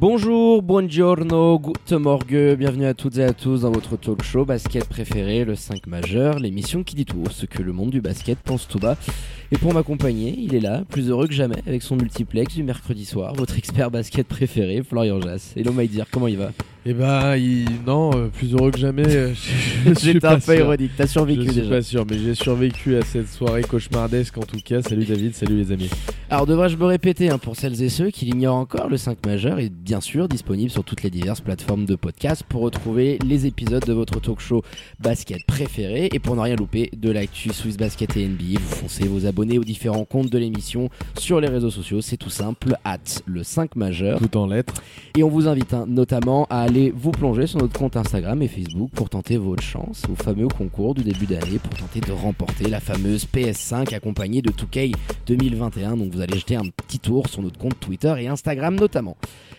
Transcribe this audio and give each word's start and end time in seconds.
Bonjour, 0.00 0.62
buongiorno, 0.62 1.58
good 1.58 2.00
morgue, 2.00 2.56
bienvenue 2.56 2.86
à 2.86 2.94
toutes 2.94 3.18
et 3.18 3.22
à 3.22 3.34
tous 3.34 3.60
dans 3.60 3.70
votre 3.70 3.98
talk 3.98 4.22
show 4.22 4.46
basket 4.46 4.88
préféré, 4.88 5.44
le 5.44 5.54
5 5.54 5.86
majeur, 5.88 6.38
l'émission 6.38 6.82
qui 6.82 6.94
dit 6.94 7.04
tout 7.04 7.22
ce 7.30 7.44
que 7.44 7.62
le 7.62 7.74
monde 7.74 7.90
du 7.90 8.00
basket 8.00 8.38
pense 8.38 8.66
tout 8.66 8.78
bas. 8.78 8.96
Et 9.52 9.58
pour 9.58 9.74
m'accompagner, 9.74 10.34
il 10.38 10.54
est 10.54 10.60
là, 10.60 10.84
plus 10.88 11.10
heureux 11.10 11.26
que 11.26 11.34
jamais, 11.34 11.58
avec 11.66 11.82
son 11.82 11.96
multiplex 11.96 12.54
du 12.54 12.62
mercredi 12.62 13.04
soir, 13.04 13.34
votre 13.34 13.58
expert 13.58 13.90
basket 13.90 14.26
préféré, 14.26 14.82
Florian 14.82 15.20
Jass. 15.20 15.52
Hello 15.54 15.70
Maïdir, 15.70 16.06
comment 16.10 16.28
il 16.28 16.38
va? 16.38 16.50
Eh 16.86 16.94
il... 17.36 17.66
non, 17.86 18.10
euh, 18.14 18.28
plus 18.28 18.54
heureux 18.54 18.70
que 18.70 18.78
jamais. 18.78 19.06
euh, 19.06 19.34
je- 19.84 19.90
je 19.90 19.94
suis 19.98 20.12
J'étais 20.14 20.26
un 20.26 20.38
peu 20.40 20.56
ironique, 20.56 20.92
t'as 20.96 21.06
survécu 21.06 21.42
Je 21.44 21.50
suis 21.50 21.60
déjà. 21.60 21.70
pas 21.76 21.82
sûr, 21.82 22.06
mais 22.10 22.18
j'ai 22.18 22.34
survécu 22.34 22.96
à 22.96 23.02
cette 23.02 23.28
soirée 23.28 23.60
cauchemardesque 23.62 24.38
en 24.38 24.42
tout 24.42 24.60
cas. 24.64 24.80
Salut 24.80 25.04
David, 25.04 25.34
salut 25.34 25.56
les 25.58 25.72
amis. 25.72 25.90
Alors 26.30 26.46
devrais-je 26.46 26.76
me 26.78 26.86
répéter 26.86 27.28
hein, 27.28 27.36
pour 27.36 27.54
celles 27.56 27.82
et 27.82 27.90
ceux 27.90 28.08
qui 28.10 28.24
l'ignorent 28.24 28.56
encore, 28.56 28.88
le 28.88 28.96
5 28.96 29.26
majeur 29.26 29.58
est 29.58 29.68
bien 29.68 30.00
sûr 30.00 30.26
disponible 30.28 30.70
sur 30.70 30.82
toutes 30.84 31.02
les 31.02 31.10
diverses 31.10 31.40
plateformes 31.42 31.84
de 31.84 31.96
podcast 31.96 32.44
pour 32.48 32.62
retrouver 32.62 33.18
les 33.26 33.46
épisodes 33.46 33.84
de 33.84 33.92
votre 33.92 34.18
talk 34.20 34.40
show 34.40 34.62
basket 35.00 35.44
préféré 35.44 36.08
et 36.12 36.18
pour 36.18 36.34
ne 36.36 36.40
rien 36.40 36.56
louper 36.56 36.90
de 36.96 37.10
l'actu 37.10 37.52
Swiss 37.52 37.76
Basket 37.76 38.16
et 38.16 38.26
NBA, 38.26 38.58
vous 38.60 38.76
foncez 38.76 39.04
vous 39.08 39.26
abonner 39.26 39.58
aux 39.58 39.64
différents 39.64 40.04
comptes 40.06 40.30
de 40.30 40.38
l'émission 40.38 40.88
sur 41.18 41.40
les 41.40 41.48
réseaux 41.48 41.70
sociaux, 41.70 42.00
c'est 42.00 42.16
tout 42.16 42.30
simple, 42.30 42.76
at 42.84 42.98
le 43.26 43.42
5 43.42 43.76
majeur. 43.76 44.18
Tout 44.18 44.36
en 44.38 44.46
lettres. 44.46 44.74
Et 45.18 45.22
on 45.22 45.28
vous 45.28 45.46
invite 45.48 45.74
hein, 45.74 45.84
notamment 45.88 46.46
à 46.48 46.68
aller 46.70 46.92
vous 46.94 47.10
plonger 47.10 47.48
sur 47.48 47.58
notre 47.58 47.76
compte 47.76 47.96
Instagram 47.96 48.40
et 48.42 48.46
Facebook 48.46 48.90
pour 48.94 49.10
tenter 49.10 49.36
votre 49.38 49.62
chance 49.62 50.04
au 50.08 50.14
fameux 50.14 50.46
concours 50.46 50.94
du 50.94 51.02
début 51.02 51.26
d'année 51.26 51.58
pour 51.58 51.74
tenter 51.76 52.00
de 52.00 52.12
remporter 52.12 52.68
la 52.68 52.78
fameuse 52.78 53.26
PS5 53.26 53.92
accompagnée 53.92 54.40
de 54.40 54.50
2K 54.50 54.94
2021. 55.26 55.96
Donc 55.96 56.14
vous 56.14 56.20
allez 56.20 56.38
jeter 56.38 56.54
un 56.54 56.66
petit 56.68 57.00
tour 57.00 57.28
sur 57.28 57.42
notre 57.42 57.58
compte 57.58 57.80
Twitter 57.80 58.14
et 58.20 58.28
Instagram 58.28 58.76
notamment. 58.76 59.16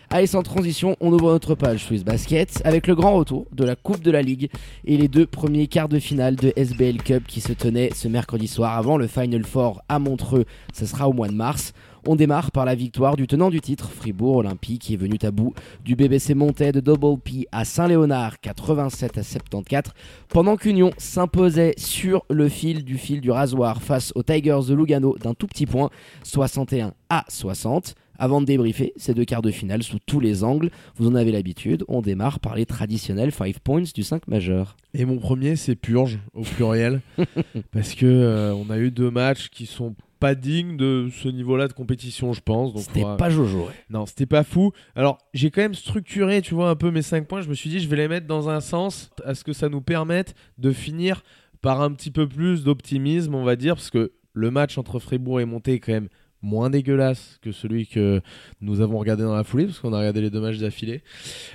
Allez, 0.08 0.26
sans 0.26 0.42
transition, 0.42 0.96
on 1.00 1.12
ouvre 1.12 1.32
notre 1.32 1.54
page 1.54 1.84
Swiss 1.84 2.02
Basket 2.02 2.62
avec 2.64 2.86
le 2.86 2.94
grand 2.94 3.14
retour 3.14 3.46
de 3.52 3.64
la 3.64 3.76
Coupe 3.76 4.02
de 4.02 4.10
la 4.10 4.22
Ligue 4.22 4.50
et 4.86 4.96
les 4.96 5.08
deux 5.08 5.26
premiers 5.26 5.66
quarts 5.66 5.88
de 5.88 5.98
finale 5.98 6.36
de 6.36 6.52
SBL 6.56 7.02
Cup 7.02 7.24
qui 7.26 7.42
se 7.42 7.52
tenaient 7.52 7.90
ce 7.94 8.08
mercredi 8.08 8.46
soir 8.46 8.76
avant 8.76 8.96
le 8.96 9.06
Final 9.06 9.44
Four 9.44 9.82
à 9.90 9.98
Montreux. 9.98 10.46
Ce 10.72 10.86
sera 10.86 11.08
au 11.08 11.12
mois 11.12 11.28
de 11.28 11.34
mars. 11.34 11.74
On 12.04 12.16
démarre 12.16 12.50
par 12.50 12.64
la 12.64 12.74
victoire 12.74 13.14
du 13.14 13.28
tenant 13.28 13.48
du 13.48 13.60
titre, 13.60 13.88
Fribourg 13.88 14.38
Olympique, 14.38 14.82
qui 14.82 14.94
est 14.94 14.96
venu 14.96 15.18
à 15.22 15.30
bout 15.30 15.54
du 15.84 15.94
BBC 15.94 16.34
Montais 16.34 16.72
de 16.72 16.80
Double 16.80 17.20
P 17.20 17.46
à 17.52 17.64
Saint-Léonard, 17.64 18.40
87 18.40 19.18
à 19.18 19.22
74, 19.22 19.94
pendant 20.28 20.56
qu'Union 20.56 20.90
s'imposait 20.98 21.74
sur 21.76 22.24
le 22.28 22.48
fil 22.48 22.84
du 22.84 22.98
fil 22.98 23.20
du 23.20 23.30
rasoir 23.30 23.80
face 23.80 24.10
aux 24.16 24.24
Tigers 24.24 24.66
de 24.68 24.74
Lugano 24.74 25.16
d'un 25.16 25.34
tout 25.34 25.46
petit 25.46 25.64
point, 25.64 25.90
61 26.24 26.92
à 27.08 27.24
60. 27.28 27.94
Avant 28.18 28.40
de 28.40 28.46
débriefer 28.46 28.92
ces 28.96 29.14
deux 29.14 29.24
quarts 29.24 29.42
de 29.42 29.52
finale 29.52 29.84
sous 29.84 29.98
tous 30.04 30.18
les 30.18 30.42
angles, 30.42 30.70
vous 30.96 31.08
en 31.08 31.14
avez 31.14 31.30
l'habitude, 31.30 31.84
on 31.86 32.02
démarre 32.02 32.40
par 32.40 32.56
les 32.56 32.66
traditionnels 32.66 33.30
5 33.30 33.60
points 33.60 33.84
du 33.94 34.02
5 34.02 34.26
majeur. 34.26 34.76
Et 34.92 35.04
mon 35.04 35.18
premier, 35.18 35.54
c'est 35.54 35.76
Purge 35.76 36.18
au 36.34 36.42
pluriel, 36.42 37.00
parce 37.72 37.94
que 37.94 38.06
euh, 38.06 38.54
on 38.54 38.70
a 38.70 38.78
eu 38.78 38.90
deux 38.90 39.10
matchs 39.10 39.50
qui 39.50 39.66
sont 39.66 39.94
pas 40.22 40.34
dignes 40.36 40.76
de 40.76 41.08
ce 41.12 41.28
niveau-là 41.28 41.66
de 41.68 41.72
compétition, 41.72 42.32
je 42.32 42.40
pense. 42.40 42.80
C'était 42.80 43.00
faudra- 43.00 43.16
pas 43.16 43.28
Jojo. 43.28 43.58
ouais. 43.66 43.72
Non, 43.90 44.06
c'était 44.06 44.24
pas 44.26 44.44
fou. 44.44 44.70
Alors, 44.94 45.18
j'ai 45.34 45.50
quand 45.50 45.60
même 45.62 45.74
structuré, 45.74 46.40
tu 46.42 46.54
vois, 46.54 46.70
un 46.70 46.76
peu 46.76 46.90
mes 46.90 47.02
5 47.02 47.26
points. 47.26 47.40
Je 47.42 47.48
me 47.48 47.54
suis 47.54 47.68
dit, 47.68 47.80
je 47.80 47.88
vais 47.88 47.96
les 47.96 48.08
mettre 48.08 48.26
dans 48.28 48.48
un 48.48 48.60
sens 48.60 49.10
à 49.24 49.34
ce 49.34 49.42
que 49.44 49.52
ça 49.52 49.68
nous 49.68 49.80
permette 49.80 50.34
de 50.58 50.70
finir 50.70 51.22
par 51.60 51.82
un 51.82 51.92
petit 51.92 52.10
peu 52.10 52.28
plus 52.28 52.64
d'optimisme, 52.64 53.34
on 53.34 53.44
va 53.44 53.56
dire, 53.56 53.74
parce 53.74 53.90
que 53.90 54.12
le 54.32 54.50
match 54.50 54.78
entre 54.78 54.98
Fribourg 54.98 55.40
et 55.40 55.44
Monté 55.44 55.74
est 55.74 55.80
quand 55.80 55.92
même 55.92 56.08
moins 56.42 56.70
dégueulasse 56.70 57.38
que 57.40 57.52
celui 57.52 57.86
que 57.86 58.20
nous 58.60 58.80
avons 58.80 58.98
regardé 58.98 59.22
dans 59.22 59.34
la 59.34 59.44
foulée, 59.44 59.66
parce 59.66 59.78
qu'on 59.78 59.92
a 59.92 59.98
regardé 59.98 60.20
les 60.20 60.30
deux 60.30 60.40
matchs 60.40 60.58
d'affilée. 60.58 61.02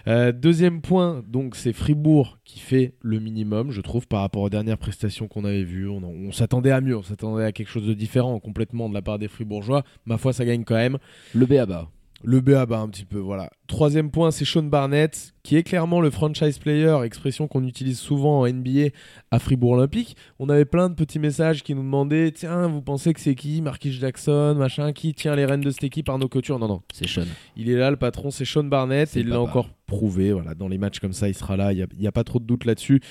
Euh, 0.07 0.31
deuxième 0.31 0.81
point, 0.81 1.23
donc 1.27 1.55
c'est 1.55 1.73
Fribourg 1.73 2.39
qui 2.43 2.59
fait 2.59 2.93
le 3.01 3.19
minimum, 3.19 3.71
je 3.71 3.81
trouve, 3.81 4.07
par 4.07 4.21
rapport 4.21 4.41
aux 4.41 4.49
dernières 4.49 4.77
prestations 4.77 5.27
qu'on 5.27 5.45
avait 5.45 5.63
vues. 5.63 5.87
On, 5.89 6.01
on 6.03 6.31
s'attendait 6.31 6.71
à 6.71 6.81
mieux, 6.81 6.97
on 6.97 7.03
s'attendait 7.03 7.43
à 7.43 7.51
quelque 7.51 7.69
chose 7.69 7.85
de 7.85 7.93
différent 7.93 8.39
complètement 8.39 8.89
de 8.89 8.93
la 8.93 9.01
part 9.01 9.19
des 9.19 9.27
Fribourgeois. 9.27 9.83
Ma 10.05 10.17
foi, 10.17 10.33
ça 10.33 10.45
gagne 10.45 10.63
quand 10.63 10.75
même. 10.75 10.97
Le 11.33 11.45
BABA. 11.45 11.89
Le 12.23 12.41
BABA 12.41 12.79
un 12.79 12.89
petit 12.89 13.05
peu, 13.05 13.19
voilà. 13.19 13.49
Troisième 13.67 14.09
point, 14.09 14.31
c'est 14.31 14.45
Sean 14.45 14.63
Barnett, 14.63 15.33
qui 15.43 15.55
est 15.55 15.63
clairement 15.63 16.01
le 16.01 16.09
franchise 16.09 16.57
player, 16.57 16.97
expression 17.03 17.47
qu'on 17.47 17.63
utilise 17.63 17.99
souvent 17.99 18.41
en 18.41 18.47
NBA 18.47 18.89
à 19.29 19.39
Fribourg 19.39 19.71
Olympique. 19.73 20.15
On 20.39 20.49
avait 20.49 20.65
plein 20.65 20.89
de 20.89 20.95
petits 20.95 21.19
messages 21.19 21.63
qui 21.63 21.75
nous 21.75 21.83
demandaient 21.83 22.31
Tiens, 22.31 22.67
vous 22.67 22.81
pensez 22.81 23.13
que 23.13 23.19
c'est 23.19 23.35
qui 23.35 23.61
Marquis 23.61 23.91
Jackson, 23.91 24.55
machin, 24.57 24.93
qui 24.93 25.13
tient 25.13 25.35
les 25.35 25.45
rênes 25.45 25.61
de 25.61 25.69
cette 25.69 25.83
équipe 25.83 26.09
Arnaud 26.09 26.27
Couture? 26.27 26.57
Non, 26.59 26.67
non. 26.67 26.81
C'est 26.91 27.07
Sean. 27.07 27.25
Il 27.55 27.69
est 27.69 27.75
là, 27.75 27.91
le 27.91 27.97
patron, 27.97 28.31
c'est 28.31 28.45
Sean 28.45 28.63
Barnett, 28.63 29.15
et 29.15 29.19
il 29.19 29.27
l'a 29.27 29.39
encore 29.39 29.69
prouvé. 29.85 30.31
Voilà, 30.31 30.55
dans 30.55 30.67
les 30.67 30.77
matchs 30.77 30.99
comme 30.99 31.13
ça, 31.13 31.27
il 31.27 31.35
sera 31.35 31.55
là, 31.55 31.71
il 31.71 31.87
n'y 31.99 32.07
a, 32.07 32.11
pas 32.11 32.23
trop 32.23 32.39
de 32.39 32.45
doute 32.45 32.65
là-dessus. 32.65 33.01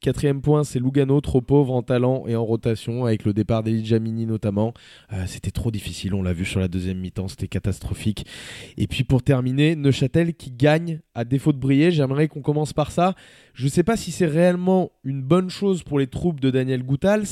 Quatrième 0.00 0.40
point, 0.40 0.64
c'est 0.64 0.78
Lugano, 0.78 1.20
trop 1.20 1.42
pauvre 1.42 1.74
en 1.74 1.82
talent 1.82 2.24
et 2.26 2.34
en 2.34 2.44
rotation, 2.44 3.04
avec 3.04 3.24
le 3.24 3.34
départ 3.34 3.62
d'Eli 3.62 3.84
Jamini 3.84 4.24
notamment. 4.24 4.72
Euh, 5.12 5.24
c'était 5.26 5.50
trop 5.50 5.70
difficile, 5.70 6.14
on 6.14 6.22
l'a 6.22 6.32
vu 6.32 6.46
sur 6.46 6.58
la 6.58 6.68
deuxième 6.68 6.98
mi-temps, 6.98 7.28
c'était 7.28 7.48
catastrophique. 7.48 8.24
Et 8.78 8.86
puis 8.86 9.04
pour 9.04 9.22
terminer, 9.22 9.76
Neuchâtel 9.76 10.34
qui 10.34 10.52
gagne 10.52 11.00
à 11.14 11.24
défaut 11.24 11.52
de 11.52 11.58
briller. 11.58 11.90
J'aimerais 11.90 12.28
qu'on 12.28 12.40
commence 12.40 12.72
par 12.72 12.92
ça. 12.92 13.14
Je 13.52 13.64
ne 13.64 13.70
sais 13.70 13.82
pas 13.82 13.96
si 13.96 14.10
c'est 14.10 14.26
réellement 14.26 14.90
une 15.04 15.22
bonne 15.22 15.50
chose 15.50 15.82
pour 15.82 15.98
les 15.98 16.06
troupes 16.06 16.40
de 16.40 16.50
Daniel 16.50 16.82
Goutals. 16.82 17.26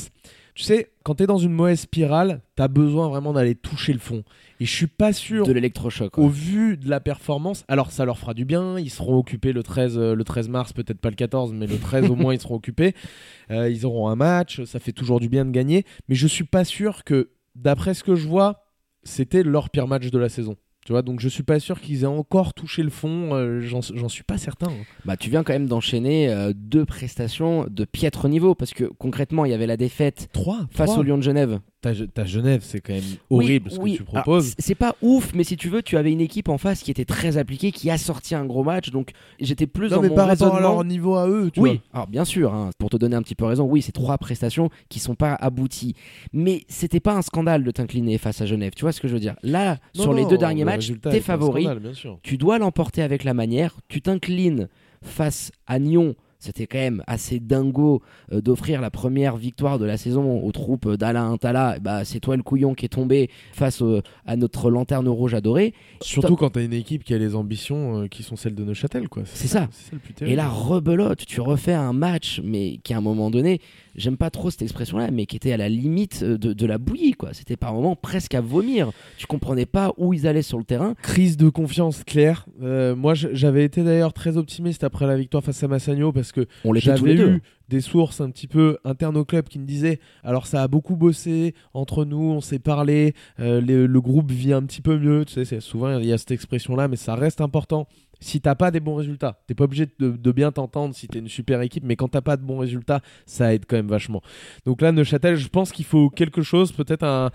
Tu 0.59 0.65
sais, 0.65 0.91
quand 1.03 1.15
tu 1.15 1.23
es 1.23 1.25
dans 1.25 1.37
une 1.37 1.53
mauvaise 1.53 1.79
spirale, 1.79 2.41
tu 2.57 2.61
as 2.61 2.67
besoin 2.67 3.07
vraiment 3.07 3.31
d'aller 3.31 3.55
toucher 3.55 3.93
le 3.93 3.99
fond. 3.99 4.25
Et 4.59 4.65
je 4.65 4.75
suis 4.75 4.87
pas 4.87 5.13
sûr 5.13 5.45
De 5.45 5.53
l'électrochoc. 5.53 6.17
au 6.17 6.27
vu 6.27 6.75
de 6.75 6.89
la 6.89 6.99
performance, 6.99 7.63
alors 7.69 7.93
ça 7.93 8.03
leur 8.03 8.17
fera 8.17 8.33
du 8.33 8.43
bien, 8.43 8.77
ils 8.77 8.89
seront 8.89 9.17
occupés 9.17 9.53
le 9.53 9.63
13, 9.63 9.97
euh, 9.97 10.15
le 10.15 10.23
13 10.25 10.49
mars, 10.49 10.73
peut-être 10.73 10.99
pas 10.99 11.11
le 11.11 11.15
14, 11.15 11.53
mais 11.53 11.65
le 11.65 11.77
13 11.77 12.09
au 12.09 12.17
moins 12.17 12.33
ils 12.33 12.41
seront 12.41 12.55
occupés. 12.55 12.93
Euh, 13.51 13.67
ils 13.67 13.83
auront 13.83 14.09
un 14.09 14.15
match, 14.15 14.63
ça 14.65 14.79
fait 14.79 14.91
toujours 14.91 15.19
du 15.19 15.27
bien 15.27 15.43
de 15.43 15.49
gagner, 15.49 15.83
mais 16.07 16.13
je 16.13 16.27
suis 16.27 16.43
pas 16.43 16.63
sûr 16.63 17.03
que, 17.03 17.29
d'après 17.55 17.95
ce 17.95 18.03
que 18.03 18.13
je 18.13 18.27
vois, 18.27 18.61
c'était 19.01 19.41
leur 19.41 19.71
pire 19.71 19.87
match 19.87 20.11
de 20.11 20.19
la 20.19 20.29
saison. 20.29 20.55
Tu 20.89 20.93
vois, 20.93 21.03
donc 21.03 21.19
je 21.19 21.29
suis 21.29 21.43
pas 21.43 21.59
sûr 21.59 21.79
qu'ils 21.81 22.01
aient 22.01 22.05
encore 22.07 22.55
touché 22.55 22.81
le 22.81 22.89
fond, 22.89 23.35
euh, 23.35 23.61
j'en 23.61 24.09
suis 24.09 24.23
pas 24.23 24.39
certain. 24.39 24.71
hein. 24.71 24.85
Bah, 25.05 25.17
tu 25.17 25.29
viens 25.29 25.43
quand 25.43 25.53
même 25.53 25.67
d'enchaîner 25.67 26.29
euh, 26.29 26.51
deux 26.55 26.83
prestations 26.83 27.67
de 27.69 27.85
piètre 27.85 28.27
niveau 28.27 28.55
parce 28.55 28.73
que 28.73 28.85
concrètement, 28.97 29.45
il 29.45 29.51
y 29.51 29.53
avait 29.53 29.67
la 29.67 29.77
défaite 29.77 30.29
3 30.33 30.61
face 30.71 30.89
au 30.97 31.03
Lyon 31.03 31.17
de 31.19 31.21
Genève. 31.21 31.59
Ta, 31.81 31.91
ta 32.13 32.25
Genève, 32.25 32.61
c'est 32.61 32.81
quand 32.81 32.91
même 32.91 33.01
horrible 33.29 33.69
Oui, 33.69 33.75
ce 33.75 33.79
oui. 33.81 33.91
que 33.93 33.97
tu 33.99 34.03
proposes. 34.03 34.53
c'est 34.59 34.75
pas 34.75 34.97
ouf, 35.01 35.31
mais 35.33 35.45
si 35.45 35.55
tu 35.55 35.69
veux, 35.69 35.81
tu 35.81 35.95
avais 35.95 36.11
une 36.11 36.19
équipe 36.19 36.49
en 36.49 36.57
face 36.57 36.81
qui 36.83 36.91
était 36.91 37.05
très 37.05 37.37
appliquée, 37.37 37.71
qui 37.71 37.89
a 37.89 37.97
sorti 37.97 38.35
un 38.35 38.43
gros 38.45 38.63
match, 38.65 38.89
donc 38.91 39.11
j'étais 39.39 39.65
plus 39.65 39.89
non, 39.89 39.95
dans 39.95 40.01
mais 40.01 40.09
mon 40.09 40.15
par 40.15 40.27
rapport 40.27 40.47
à 40.47 40.49
raisonnement. 40.57 40.73
leur 40.75 40.83
niveau 40.83 41.15
à 41.15 41.29
eux, 41.29 41.49
tu 41.53 41.61
oui, 41.61 41.69
vois. 41.69 41.79
alors 41.93 42.07
bien 42.07 42.25
sûr, 42.25 42.53
hein, 42.53 42.71
pour 42.79 42.89
te 42.89 42.97
donner 42.97 43.15
un 43.15 43.21
petit 43.21 43.35
peu 43.35 43.45
raison, 43.45 43.63
oui, 43.63 43.81
c'est 43.81 43.93
trois 43.93 44.17
prestations 44.17 44.69
qui 44.89 44.99
sont 44.99 45.15
pas 45.15 45.33
abouties. 45.35 45.95
Mais 46.33 46.63
c'était 46.67 46.99
pas 46.99 47.13
un 47.15 47.21
scandale 47.21 47.63
de 47.63 47.71
t'incliner 47.71 48.17
face 48.17 48.41
à 48.41 48.45
Genève, 48.45 48.73
tu 48.75 48.81
vois 48.81 48.91
ce 48.91 48.99
que 48.99 49.07
je 49.07 49.13
veux 49.13 49.21
dire 49.21 49.35
Là, 49.41 49.77
Non, 49.95 50.03
sur 50.03 50.13
les 50.13 50.25
deux 50.25 50.37
derniers 50.37 50.63
le 50.63 50.65
matchs, 50.65 50.91
t'es 51.01 51.21
favori, 51.21 51.63
scandale, 51.63 51.93
tu 52.23 52.35
dois 52.37 52.59
l'emporter 52.59 53.03
avec 53.03 53.23
la 53.23 53.33
manière, 53.33 53.77
tu 53.87 54.01
t'inclines 54.01 54.67
face 55.01 55.53
à 55.65 55.79
Nyon. 55.79 56.15
C'était 56.41 56.67
quand 56.67 56.77
même 56.77 57.03
assez 57.05 57.41
dingo 57.41 58.01
euh, 58.31 58.39
d'offrir 58.39 58.79
la 58.79 58.89
première 58.89 59.35
victoire 59.35 59.77
de 59.77 59.83
la 59.83 59.97
saison 59.97 60.41
aux 60.41 60.51
troupes 60.53 60.89
d'Alain 60.95 61.29
Intala. 61.31 61.79
Bah, 61.81 62.05
c'est 62.05 62.21
toi 62.21 62.37
le 62.37 62.43
couillon 62.43 62.75
qui 62.75 62.85
est 62.85 62.89
tombé 62.89 63.29
face 63.51 63.81
au- 63.81 63.99
à 64.25 64.37
notre 64.37 64.71
lanterne 64.71 65.09
rouge 65.09 65.33
adorée. 65.33 65.73
Surtout 65.99 66.37
quand 66.37 66.51
t'as 66.51 66.63
une 66.63 66.71
équipe 66.71 67.03
qui 67.03 67.13
a 67.13 67.17
les 67.17 67.35
ambitions 67.35 68.03
euh, 68.03 68.07
qui 68.07 68.23
sont 68.23 68.37
celles 68.37 68.55
de 68.55 68.63
Neuchâtel, 68.63 69.09
quoi. 69.09 69.23
C'est 69.25 69.49
ça. 69.49 69.67
C'est 69.71 69.89
ça 69.89 69.97
le 69.97 69.99
plus 69.99 70.13
Et 70.25 70.37
là, 70.37 70.47
rebelote, 70.47 71.25
tu 71.25 71.41
refais 71.41 71.73
un 71.73 71.91
match, 71.91 72.39
mais 72.41 72.77
qui 72.85 72.93
à 72.93 72.97
un 72.99 73.01
moment 73.01 73.29
donné, 73.29 73.59
j'aime 73.95 74.17
pas 74.17 74.29
trop 74.29 74.49
cette 74.49 74.61
expression-là, 74.61 75.11
mais 75.11 75.25
qui 75.25 75.35
était 75.35 75.51
à 75.51 75.57
la 75.57 75.69
limite 75.69 76.21
euh, 76.23 76.37
de, 76.37 76.53
de 76.53 76.65
la 76.65 76.77
bouillie, 76.77 77.13
quoi. 77.13 77.33
C'était 77.33 77.57
par 77.57 77.73
moments 77.73 77.95
presque 77.95 78.33
à 78.35 78.41
vomir. 78.41 78.91
Tu 79.17 79.27
comprenais 79.27 79.65
pas 79.65 79.93
où 79.97 80.13
ils 80.13 80.27
allaient 80.27 80.41
sur 80.41 80.57
le 80.57 80.63
terrain. 80.63 80.93
Crise 81.01 81.37
de 81.37 81.49
confiance 81.49 82.03
claire. 82.03 82.45
Euh, 82.61 82.95
moi, 82.95 83.13
j'avais 83.13 83.63
été 83.65 83.83
d'ailleurs 83.83 84.13
très 84.13 84.37
optimiste 84.37 84.83
après 84.83 85.07
la 85.07 85.17
victoire 85.17 85.43
face 85.43 85.63
à 85.63 85.67
Massagno 85.67 86.11
parce 86.11 86.31
que 86.31 86.47
j'avais 86.81 86.99
eu 87.35 87.41
des 87.69 87.81
sources 87.81 88.19
un 88.19 88.31
petit 88.31 88.47
peu 88.47 88.77
internes 88.83 89.15
au 89.17 89.25
club 89.25 89.47
qui 89.47 89.59
me 89.59 89.65
disaient 89.65 89.99
alors 90.23 90.47
ça 90.47 90.63
a 90.63 90.67
beaucoup 90.67 90.95
bossé 90.95 91.53
entre 91.75 92.03
nous, 92.03 92.17
on 92.17 92.41
s'est 92.41 92.57
parlé, 92.57 93.13
euh, 93.39 93.61
le, 93.61 93.85
le 93.85 94.01
groupe 94.01 94.31
vit 94.31 94.53
un 94.53 94.63
petit 94.63 94.81
peu 94.81 94.97
mieux. 94.97 95.23
Tu 95.25 95.33
sais, 95.33 95.45
c'est- 95.45 95.59
souvent 95.59 95.99
il 95.99 96.05
y 96.07 96.11
a 96.13 96.17
cette 96.17 96.31
expression 96.31 96.75
là, 96.75 96.87
mais 96.87 96.95
ça 96.95 97.13
reste 97.13 97.41
important. 97.41 97.87
Si 98.19 98.41
t'as 98.41 98.55
pas 98.55 98.71
des 98.71 98.79
bons 98.79 98.95
résultats. 98.95 99.39
T'es 99.47 99.55
pas 99.55 99.65
obligé 99.65 99.87
de, 99.99 100.31
bien 100.31 100.51
t'entendre 100.51 100.93
si 100.95 101.07
t'es 101.07 101.19
une 101.19 101.27
super 101.27 101.61
équipe, 101.61 101.83
mais 101.83 101.95
quand 101.95 102.09
t'as 102.09 102.21
pas 102.21 102.37
de 102.37 102.43
bons 102.43 102.57
résultats, 102.57 103.01
ça 103.25 103.53
aide 103.53 103.65
quand 103.67 103.75
même 103.75 103.87
vachement. 103.87 104.21
Donc 104.65 104.81
là, 104.81 104.91
Neuchâtel, 104.91 105.35
je 105.35 105.47
pense 105.47 105.71
qu'il 105.71 105.85
faut 105.85 106.09
quelque 106.09 106.41
chose, 106.41 106.71
peut-être 106.71 107.03
un, 107.03 107.31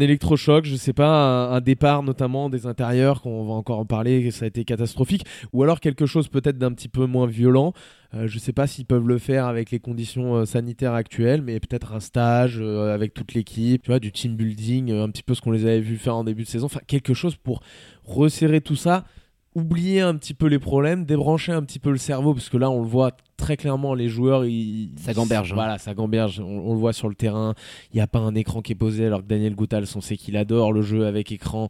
électrochoc, 0.00 0.66
je 0.66 0.76
sais 0.76 0.92
pas, 0.92 1.08
un, 1.08 1.52
un 1.52 1.60
départ 1.60 2.02
notamment 2.02 2.50
des 2.50 2.66
intérieurs, 2.66 3.22
qu'on 3.22 3.46
va 3.46 3.54
encore 3.54 3.78
en 3.78 3.86
parler, 3.86 4.30
ça 4.30 4.44
a 4.44 4.48
été 4.48 4.64
catastrophique, 4.64 5.24
ou 5.52 5.62
alors 5.62 5.80
quelque 5.80 6.04
chose 6.04 6.28
peut-être 6.28 6.58
d'un 6.58 6.72
petit 6.72 6.88
peu 6.88 7.06
moins 7.06 7.26
violent. 7.26 7.72
Euh, 8.14 8.26
je 8.26 8.38
sais 8.38 8.54
pas 8.54 8.66
s'ils 8.66 8.86
peuvent 8.86 9.06
le 9.06 9.18
faire 9.18 9.46
avec 9.46 9.70
les 9.70 9.80
conditions 9.80 10.36
euh, 10.36 10.44
sanitaires 10.46 10.94
actuelles, 10.94 11.42
mais 11.42 11.60
peut-être 11.60 11.92
un 11.92 12.00
stage 12.00 12.58
euh, 12.58 12.94
avec 12.94 13.12
toute 13.12 13.34
l'équipe, 13.34 13.82
tu 13.82 13.90
vois, 13.90 14.00
du 14.00 14.12
team 14.12 14.34
building, 14.34 14.90
euh, 14.90 15.04
un 15.04 15.10
petit 15.10 15.22
peu 15.22 15.34
ce 15.34 15.42
qu'on 15.42 15.50
les 15.50 15.66
avait 15.66 15.80
vu 15.80 15.98
faire 15.98 16.16
en 16.16 16.24
début 16.24 16.44
de 16.44 16.48
saison, 16.48 16.66
enfin 16.66 16.80
quelque 16.86 17.12
chose 17.12 17.36
pour 17.36 17.62
resserrer 18.04 18.62
tout 18.62 18.76
ça 18.76 19.04
oublier 19.54 20.00
un 20.00 20.14
petit 20.14 20.34
peu 20.34 20.46
les 20.46 20.58
problèmes, 20.58 21.04
débrancher 21.04 21.52
un 21.52 21.62
petit 21.62 21.78
peu 21.78 21.90
le 21.90 21.98
cerveau, 21.98 22.34
parce 22.34 22.48
que 22.48 22.56
là, 22.56 22.70
on 22.70 22.82
le 22.82 22.88
voit 22.88 23.12
très 23.36 23.56
clairement, 23.56 23.94
les 23.94 24.08
joueurs, 24.08 24.44
ils, 24.44 24.90
Ça 25.00 25.14
gamberge, 25.14 25.52
hein. 25.52 25.56
Voilà, 25.56 25.78
ça 25.78 25.94
gamberge. 25.94 26.40
On, 26.40 26.70
on 26.70 26.72
le 26.72 26.78
voit 26.78 26.92
sur 26.92 27.08
le 27.08 27.14
terrain. 27.14 27.54
Il 27.92 27.96
n'y 27.96 28.02
a 28.02 28.06
pas 28.06 28.18
un 28.18 28.34
écran 28.34 28.62
qui 28.62 28.72
est 28.72 28.76
posé, 28.76 29.06
alors 29.06 29.22
que 29.22 29.28
Daniel 29.28 29.54
Goutals, 29.54 29.86
on 29.96 30.00
sait 30.00 30.16
qu'il 30.16 30.36
adore 30.36 30.72
le 30.72 30.82
jeu 30.82 31.06
avec 31.06 31.32
écran. 31.32 31.68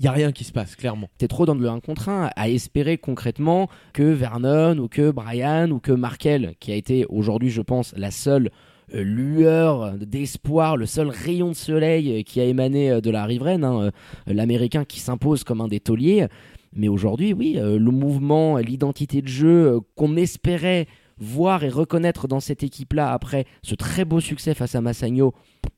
Il 0.00 0.02
n'y 0.02 0.08
a 0.08 0.12
rien 0.12 0.32
qui 0.32 0.42
se 0.42 0.52
passe, 0.52 0.74
clairement. 0.74 1.08
T'es 1.18 1.28
trop 1.28 1.46
dans 1.46 1.54
le 1.54 1.68
1 1.68 1.80
contre 1.80 2.08
1 2.08 2.30
à 2.34 2.48
espérer 2.48 2.98
concrètement 2.98 3.68
que 3.92 4.02
Vernon 4.02 4.76
ou 4.78 4.88
que 4.88 5.12
Brian 5.12 5.70
ou 5.70 5.78
que 5.78 5.92
Markel, 5.92 6.54
qui 6.58 6.72
a 6.72 6.74
été 6.74 7.06
aujourd'hui, 7.08 7.50
je 7.50 7.62
pense, 7.62 7.94
la 7.96 8.10
seule 8.10 8.50
euh, 8.92 9.02
lueur 9.02 9.92
d'espoir, 9.94 10.76
le 10.76 10.86
seul 10.86 11.08
rayon 11.08 11.50
de 11.50 11.54
soleil 11.54 12.18
euh, 12.18 12.22
qui 12.22 12.40
a 12.40 12.44
émané 12.44 12.90
euh, 12.90 13.00
de 13.00 13.10
la 13.10 13.24
riveraine, 13.24 13.64
hein, 13.64 13.84
euh, 13.84 13.90
l'américain 14.26 14.84
qui 14.84 15.00
s'impose 15.00 15.44
comme 15.44 15.60
un 15.60 15.68
des 15.68 15.80
tauliers. 15.80 16.26
Mais 16.74 16.88
aujourd'hui, 16.88 17.32
oui, 17.32 17.54
euh, 17.56 17.78
le 17.78 17.90
mouvement, 17.90 18.58
l'identité 18.58 19.22
de 19.22 19.28
jeu 19.28 19.66
euh, 19.66 19.80
qu'on 19.94 20.16
espérait 20.16 20.86
voir 21.18 21.62
et 21.62 21.68
reconnaître 21.68 22.26
dans 22.26 22.40
cette 22.40 22.62
équipe-là 22.62 23.12
après 23.12 23.46
ce 23.62 23.74
très 23.74 24.04
beau 24.04 24.20
succès 24.20 24.54
face 24.54 24.74
à 24.74 24.80
Massagno, 24.80 25.32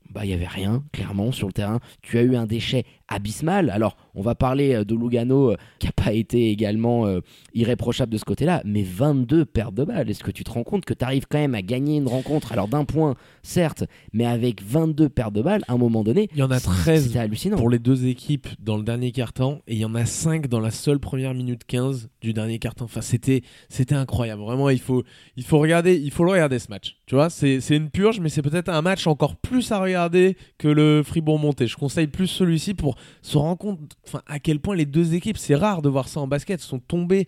bah 0.09 0.25
il 0.25 0.31
y 0.31 0.33
avait 0.33 0.47
rien 0.47 0.83
clairement 0.91 1.31
sur 1.31 1.47
le 1.47 1.53
terrain. 1.53 1.79
Tu 2.01 2.17
as 2.17 2.23
eu 2.23 2.35
un 2.35 2.45
déchet 2.45 2.85
abysmal. 3.07 3.69
Alors 3.69 3.97
on 4.15 4.21
va 4.21 4.35
parler 4.35 4.73
euh, 4.73 4.83
de 4.83 4.95
Lugano 4.95 5.51
euh, 5.51 5.57
qui 5.79 5.87
a 5.87 5.91
pas 5.91 6.11
été 6.13 6.49
également 6.49 7.05
euh, 7.05 7.21
irréprochable 7.53 8.11
de 8.11 8.17
ce 8.17 8.25
côté-là, 8.25 8.61
mais 8.65 8.83
22 8.83 9.45
pertes 9.45 9.73
de 9.73 9.83
balles. 9.83 10.09
Est-ce 10.09 10.23
que 10.23 10.31
tu 10.31 10.43
te 10.43 10.51
rends 10.51 10.63
compte 10.63 10.85
que 10.85 10.93
tu 10.93 11.03
arrives 11.05 11.25
quand 11.29 11.37
même 11.39 11.55
à 11.55 11.61
gagner 11.61 11.97
une 11.97 12.07
rencontre 12.07 12.51
alors 12.51 12.67
d'un 12.67 12.85
point 12.85 13.15
certes, 13.43 13.83
mais 14.13 14.25
avec 14.25 14.61
22 14.63 15.09
pertes 15.09 15.33
de 15.33 15.41
balles 15.41 15.63
à 15.67 15.73
un 15.73 15.77
moment 15.77 16.03
donné, 16.03 16.29
Il 16.33 16.39
y 16.39 16.43
en 16.43 16.51
a 16.51 16.59
c'est- 16.59 16.65
13 16.67 17.03
C'était 17.07 17.19
hallucinant. 17.19 17.57
pour 17.57 17.69
les 17.69 17.79
deux 17.79 18.07
équipes 18.07 18.47
dans 18.59 18.77
le 18.77 18.83
dernier 18.83 19.11
quart-temps, 19.11 19.61
et 19.67 19.73
il 19.75 19.79
y 19.79 19.85
en 19.85 19.95
a 19.95 20.05
5 20.05 20.47
dans 20.47 20.59
la 20.59 20.71
seule 20.71 20.99
première 20.99 21.33
minute 21.33 21.61
15 21.65 22.09
du 22.21 22.33
dernier 22.33 22.59
quart-temps. 22.59 22.85
Enfin, 22.85 23.01
c'était, 23.01 23.41
c'était 23.69 23.95
incroyable. 23.95 24.41
Vraiment, 24.41 24.69
il 24.69 24.79
faut, 24.79 25.03
il 25.35 25.43
faut 25.43 25.59
regarder, 25.59 25.95
il 25.97 26.11
faut 26.11 26.23
le 26.23 26.31
regarder 26.31 26.59
ce 26.59 26.69
match. 26.69 26.97
Tu 27.05 27.15
vois, 27.15 27.29
c'est, 27.29 27.61
c'est 27.61 27.75
une 27.77 27.89
purge, 27.89 28.19
mais 28.19 28.29
c'est 28.29 28.41
peut-être 28.41 28.69
un 28.69 28.81
match 28.81 29.07
encore 29.07 29.35
plus 29.35 29.71
à 29.71 29.79
regarder 29.79 30.35
que 30.57 30.67
le 30.67 31.03
Fribourg-Monté. 31.03 31.67
Je 31.67 31.77
conseille 31.77 32.07
plus 32.07 32.27
celui-ci 32.27 32.73
pour 32.73 32.96
se 33.21 33.37
rendre 33.37 33.57
compte 33.57 33.97
à 34.25 34.39
quel 34.39 34.59
point 34.59 34.75
les 34.75 34.85
deux 34.85 35.13
équipes, 35.13 35.37
c'est 35.37 35.55
rare 35.55 35.81
de 35.81 35.89
voir 35.89 36.07
ça 36.07 36.19
en 36.19 36.27
basket, 36.27 36.59
sont 36.61 36.79
tombées 36.79 37.27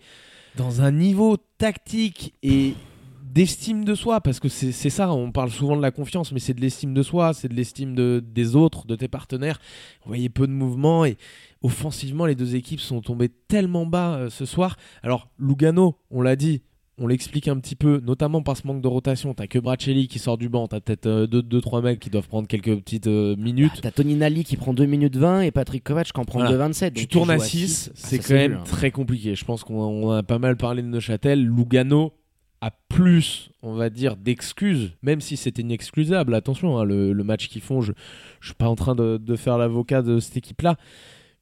dans 0.56 0.82
un 0.82 0.90
niveau 0.90 1.36
tactique 1.58 2.34
et 2.42 2.74
d'estime 3.32 3.84
de 3.84 3.94
soi, 3.94 4.20
parce 4.20 4.40
que 4.40 4.48
c'est 4.48 4.72
c'est 4.72 4.90
ça, 4.90 5.12
on 5.12 5.30
parle 5.30 5.50
souvent 5.50 5.76
de 5.76 5.82
la 5.82 5.90
confiance, 5.90 6.32
mais 6.32 6.40
c'est 6.40 6.54
de 6.54 6.60
l'estime 6.60 6.94
de 6.94 7.02
soi, 7.02 7.32
c'est 7.32 7.48
de 7.48 7.54
l'estime 7.54 7.94
de, 7.94 8.22
des 8.24 8.56
autres, 8.56 8.86
de 8.86 8.96
tes 8.96 9.08
partenaires. 9.08 9.60
Vous 10.02 10.08
voyez 10.08 10.28
peu 10.28 10.46
de 10.46 10.52
mouvement 10.52 11.04
et 11.04 11.16
offensivement, 11.62 12.26
les 12.26 12.34
deux 12.34 12.56
équipes 12.56 12.80
sont 12.80 13.00
tombées 13.00 13.28
tellement 13.28 13.86
bas 13.86 14.16
euh, 14.16 14.30
ce 14.30 14.44
soir. 14.44 14.76
Alors, 15.02 15.28
Lugano, 15.38 15.98
on 16.10 16.22
l'a 16.22 16.34
dit, 16.34 16.62
on 17.02 17.06
l'explique 17.06 17.48
un 17.48 17.58
petit 17.58 17.74
peu, 17.76 18.00
notamment 18.04 18.42
par 18.42 18.56
ce 18.56 18.66
manque 18.66 18.82
de 18.82 18.86
rotation. 18.86 19.32
T'as 19.34 19.46
que 19.46 19.58
Bracelli 19.58 20.06
qui 20.06 20.18
sort 20.18 20.36
du 20.38 20.48
banc, 20.50 20.68
t'as 20.68 20.80
peut-être 20.80 21.08
2-3 21.26 21.82
mecs 21.82 21.98
qui 21.98 22.10
doivent 22.10 22.28
prendre 22.28 22.46
quelques 22.46 22.76
petites 22.76 23.06
euh, 23.06 23.34
minutes. 23.36 23.72
Ah, 23.76 23.80
T'as 23.84 23.90
Tony 23.90 24.14
Nali 24.16 24.44
qui 24.44 24.56
prend 24.56 24.74
2 24.74 24.84
minutes 24.84 25.16
20 25.16 25.40
et 25.40 25.50
Patrick 25.50 25.82
Kovac 25.82 26.12
qui 26.12 26.20
en 26.20 26.24
prend 26.24 26.40
Voilà. 26.40 26.68
2,27. 26.68 26.92
tu 26.92 27.06
tournes 27.08 27.30
à 27.30 27.38
joues 27.38 27.44
6, 27.44 27.88
Ah, 27.88 27.92
c'est 27.96 28.22
ça, 28.22 28.28
quand 28.28 28.34
même 28.34 28.52
hein. 28.60 28.64
très 28.64 28.90
compliqué. 28.90 29.34
Je 29.34 29.44
pense 29.46 29.64
qu'on 29.64 29.80
on 29.80 30.10
a 30.10 30.22
pas 30.22 30.38
mal 30.38 30.56
parlé 30.58 30.82
de 30.82 30.88
Neuchâtel. 30.88 31.42
Lugano 31.42 32.12
a 32.60 32.70
plus, 32.90 33.50
on 33.62 33.72
va 33.72 33.88
dire, 33.88 34.16
d'excuses, 34.16 34.92
même 35.02 35.22
si 35.22 35.38
c'était 35.38 35.62
inexcusable. 35.62 36.34
Attention, 36.34 36.76
hein, 36.78 36.84
le, 36.84 37.14
le 37.14 37.24
match 37.24 37.48
qu'ils 37.48 37.62
font, 37.62 37.80
je, 37.80 37.92
je 38.40 38.48
suis 38.48 38.54
pas 38.54 38.68
en 38.68 38.76
train 38.76 38.94
de, 38.94 39.16
de 39.16 39.36
faire 39.36 39.56
l'avocat 39.56 40.02
de 40.02 40.20
cette 40.20 40.36
équipe-là, 40.36 40.76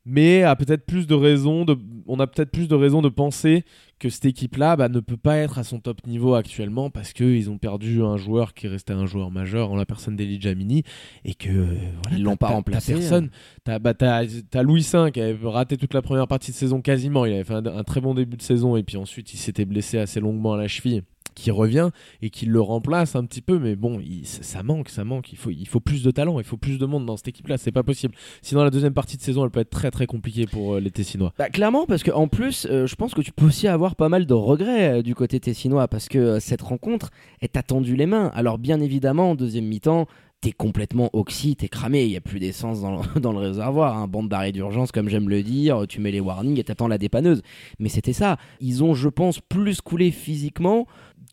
mais 0.05 0.45
a 0.45 0.55
peut-être 0.55 0.87
plus 0.87 1.09
de 1.09 1.15
raisons. 1.15 1.65
De, 1.65 1.77
on 2.07 2.21
a 2.21 2.29
peut-être 2.29 2.53
plus 2.53 2.69
de 2.69 2.75
raisons 2.77 3.03
de 3.03 3.09
penser 3.09 3.65
que 3.99 4.09
cette 4.09 4.25
équipe-là 4.25 4.77
bah, 4.77 4.89
ne 4.89 5.01
peut 5.01 5.17
pas 5.17 5.37
être 5.37 5.59
à 5.59 5.65
son 5.65 5.81
top 5.81 6.07
niveau 6.07 6.35
actuellement 6.35 6.91
parce 6.91 7.13
qu'ils 7.13 7.51
ont 7.51 7.59
perdu 7.59 8.03
un 8.03 8.17
joueur 8.17 8.55
qui 8.55 8.69
restait 8.69 8.93
un 8.93 9.07
joueur 9.07 9.31
majeur 9.31 9.71
en 9.71 9.77
la 9.77 9.85
personne 9.87 10.17
d'Eli 10.17 10.41
Jamini 10.41 10.83
et 11.25 11.35
que 11.35 11.49
euh, 11.51 11.77
voilà, 12.03 12.17
Ils 12.17 12.23
l'ont 12.23 12.37
pas 12.37 12.49
remplacé, 12.49 12.93
t'as 12.93 12.99
personne. 12.99 13.31
T'as 13.65 13.79
bah, 13.79 14.63
Louis 14.63 14.87
V 14.93 15.11
qui 15.13 15.21
avait 15.21 15.37
raté 15.49 15.77
toute 15.77 15.95
la 15.95 16.03
première 16.03 16.29
partie 16.29 16.51
de 16.53 16.57
saison 16.57 16.81
quasiment. 16.81 17.27
Il 17.27 17.33
avait 17.35 17.45
fait 17.45 17.55
un, 17.55 17.67
un 17.67 17.85
très 17.85 18.01
bon 18.01 18.15
début 18.15 18.37
de 18.37 18.43
saison 18.43 18.77
et 18.77 18.83
puis 18.83 18.97
ensuite 18.97 19.35
il 19.35 19.39
s'était 19.39 19.65
blessé 19.65 19.99
assez 19.99 20.21
longuement 20.21 20.55
à 20.55 20.57
la 20.57 20.69
cheville 20.69 21.03
qui 21.35 21.53
revient 21.53 21.91
et 22.21 22.31
qui 22.31 22.47
le 22.47 22.61
remplace 22.61 23.15
un 23.15 23.25
petit 23.25 23.43
peu. 23.43 23.61
Mais 23.61 23.77
bon 23.77 24.01
il- 24.01 24.27
ça 24.27 24.65
manque 24.65 24.89
ça 24.89 25.05
manque. 25.05 25.33
Il 25.33 25.39
faut, 25.39 25.51
il 25.51 25.69
faut 25.69 25.79
plus 25.79 26.03
de 26.03 26.11
talent 26.11 26.41
il 26.41 26.45
faut 26.45 26.57
plus 26.57 26.79
de 26.79 26.87
monde 26.87 27.07
dans 27.07 27.17
cette 27.17 27.29
équipe 27.29 27.47
là 27.47 27.57
c'est 27.59 27.71
pas 27.71 27.85
possible. 27.85 28.15
Sinon 28.43 28.65
la 28.65 28.71
deuxième 28.71 28.93
partie 28.95 29.17
de 29.17 29.23
saison 29.23 29.45
elle 29.45 29.51
peut 29.51 29.61
être 29.61 29.71
très 29.71 29.93
très 29.93 30.07
compliquée 30.07 30.47
pour 30.47 30.75
euh, 30.75 30.81
les 30.81 30.91
Tessinois. 30.91 31.33
Bah, 31.39 31.49
clairement, 31.49 31.87
parce 31.87 32.03
qu'en 32.03 32.27
plus, 32.27 32.67
euh, 32.69 32.89
je 32.89 32.95
pense 32.97 33.15
que 33.15 33.21
tu 33.21 33.31
peux 33.31 33.45
aussi 33.45 33.69
avoir 33.69 33.88
pas 33.97 34.09
mal 34.09 34.27
de 34.27 34.35
regrets 34.35 34.99
euh, 34.99 35.03
du 35.03 35.15
côté 35.15 35.41
tessinois, 35.41 35.89
parce 35.89 36.09
que 36.09 36.19
euh, 36.19 36.41
cette 36.41 36.63
rencontre 36.63 37.11
est 37.41 37.57
attendue 37.57 37.97
les 37.97 38.07
mains. 38.07 38.31
Alors, 38.35 38.59
bien 38.59 38.81
évidemment, 38.81 39.31
en 39.31 39.35
deuxième 39.35 39.67
mi-temps, 39.67 40.07
t'es 40.41 40.53
complètement 40.53 41.11
oxy, 41.13 41.57
t'es 41.57 41.69
cramé, 41.69 42.05
il 42.05 42.11
y 42.11 42.17
a 42.17 42.21
plus 42.21 42.39
d'essence 42.39 42.81
dans 42.81 43.03
le, 43.03 43.21
dans 43.21 43.33
le 43.33 43.39
réservoir, 43.39 43.97
un 43.97 44.07
bande 44.07 44.29
d'arrêt 44.29 44.53
d'urgence, 44.53 44.93
comme 44.93 45.09
j'aime 45.09 45.29
le 45.29 45.43
dire, 45.43 45.87
tu 45.89 46.01
mets 46.01 46.13
les 46.13 46.21
warnings 46.21 46.59
et 46.59 46.65
t'attends 46.65 46.89
la 46.89 46.99
dépanneuse. 46.99 47.43
Mais 47.79 47.89
c'était 47.89 48.13
ça. 48.13 48.39
Ils 48.61 48.85
ont, 48.85 48.95
je 48.95 49.09
pense, 49.09 49.41
plus 49.41 49.81
coulé 49.81 50.11
physiquement 50.11 50.87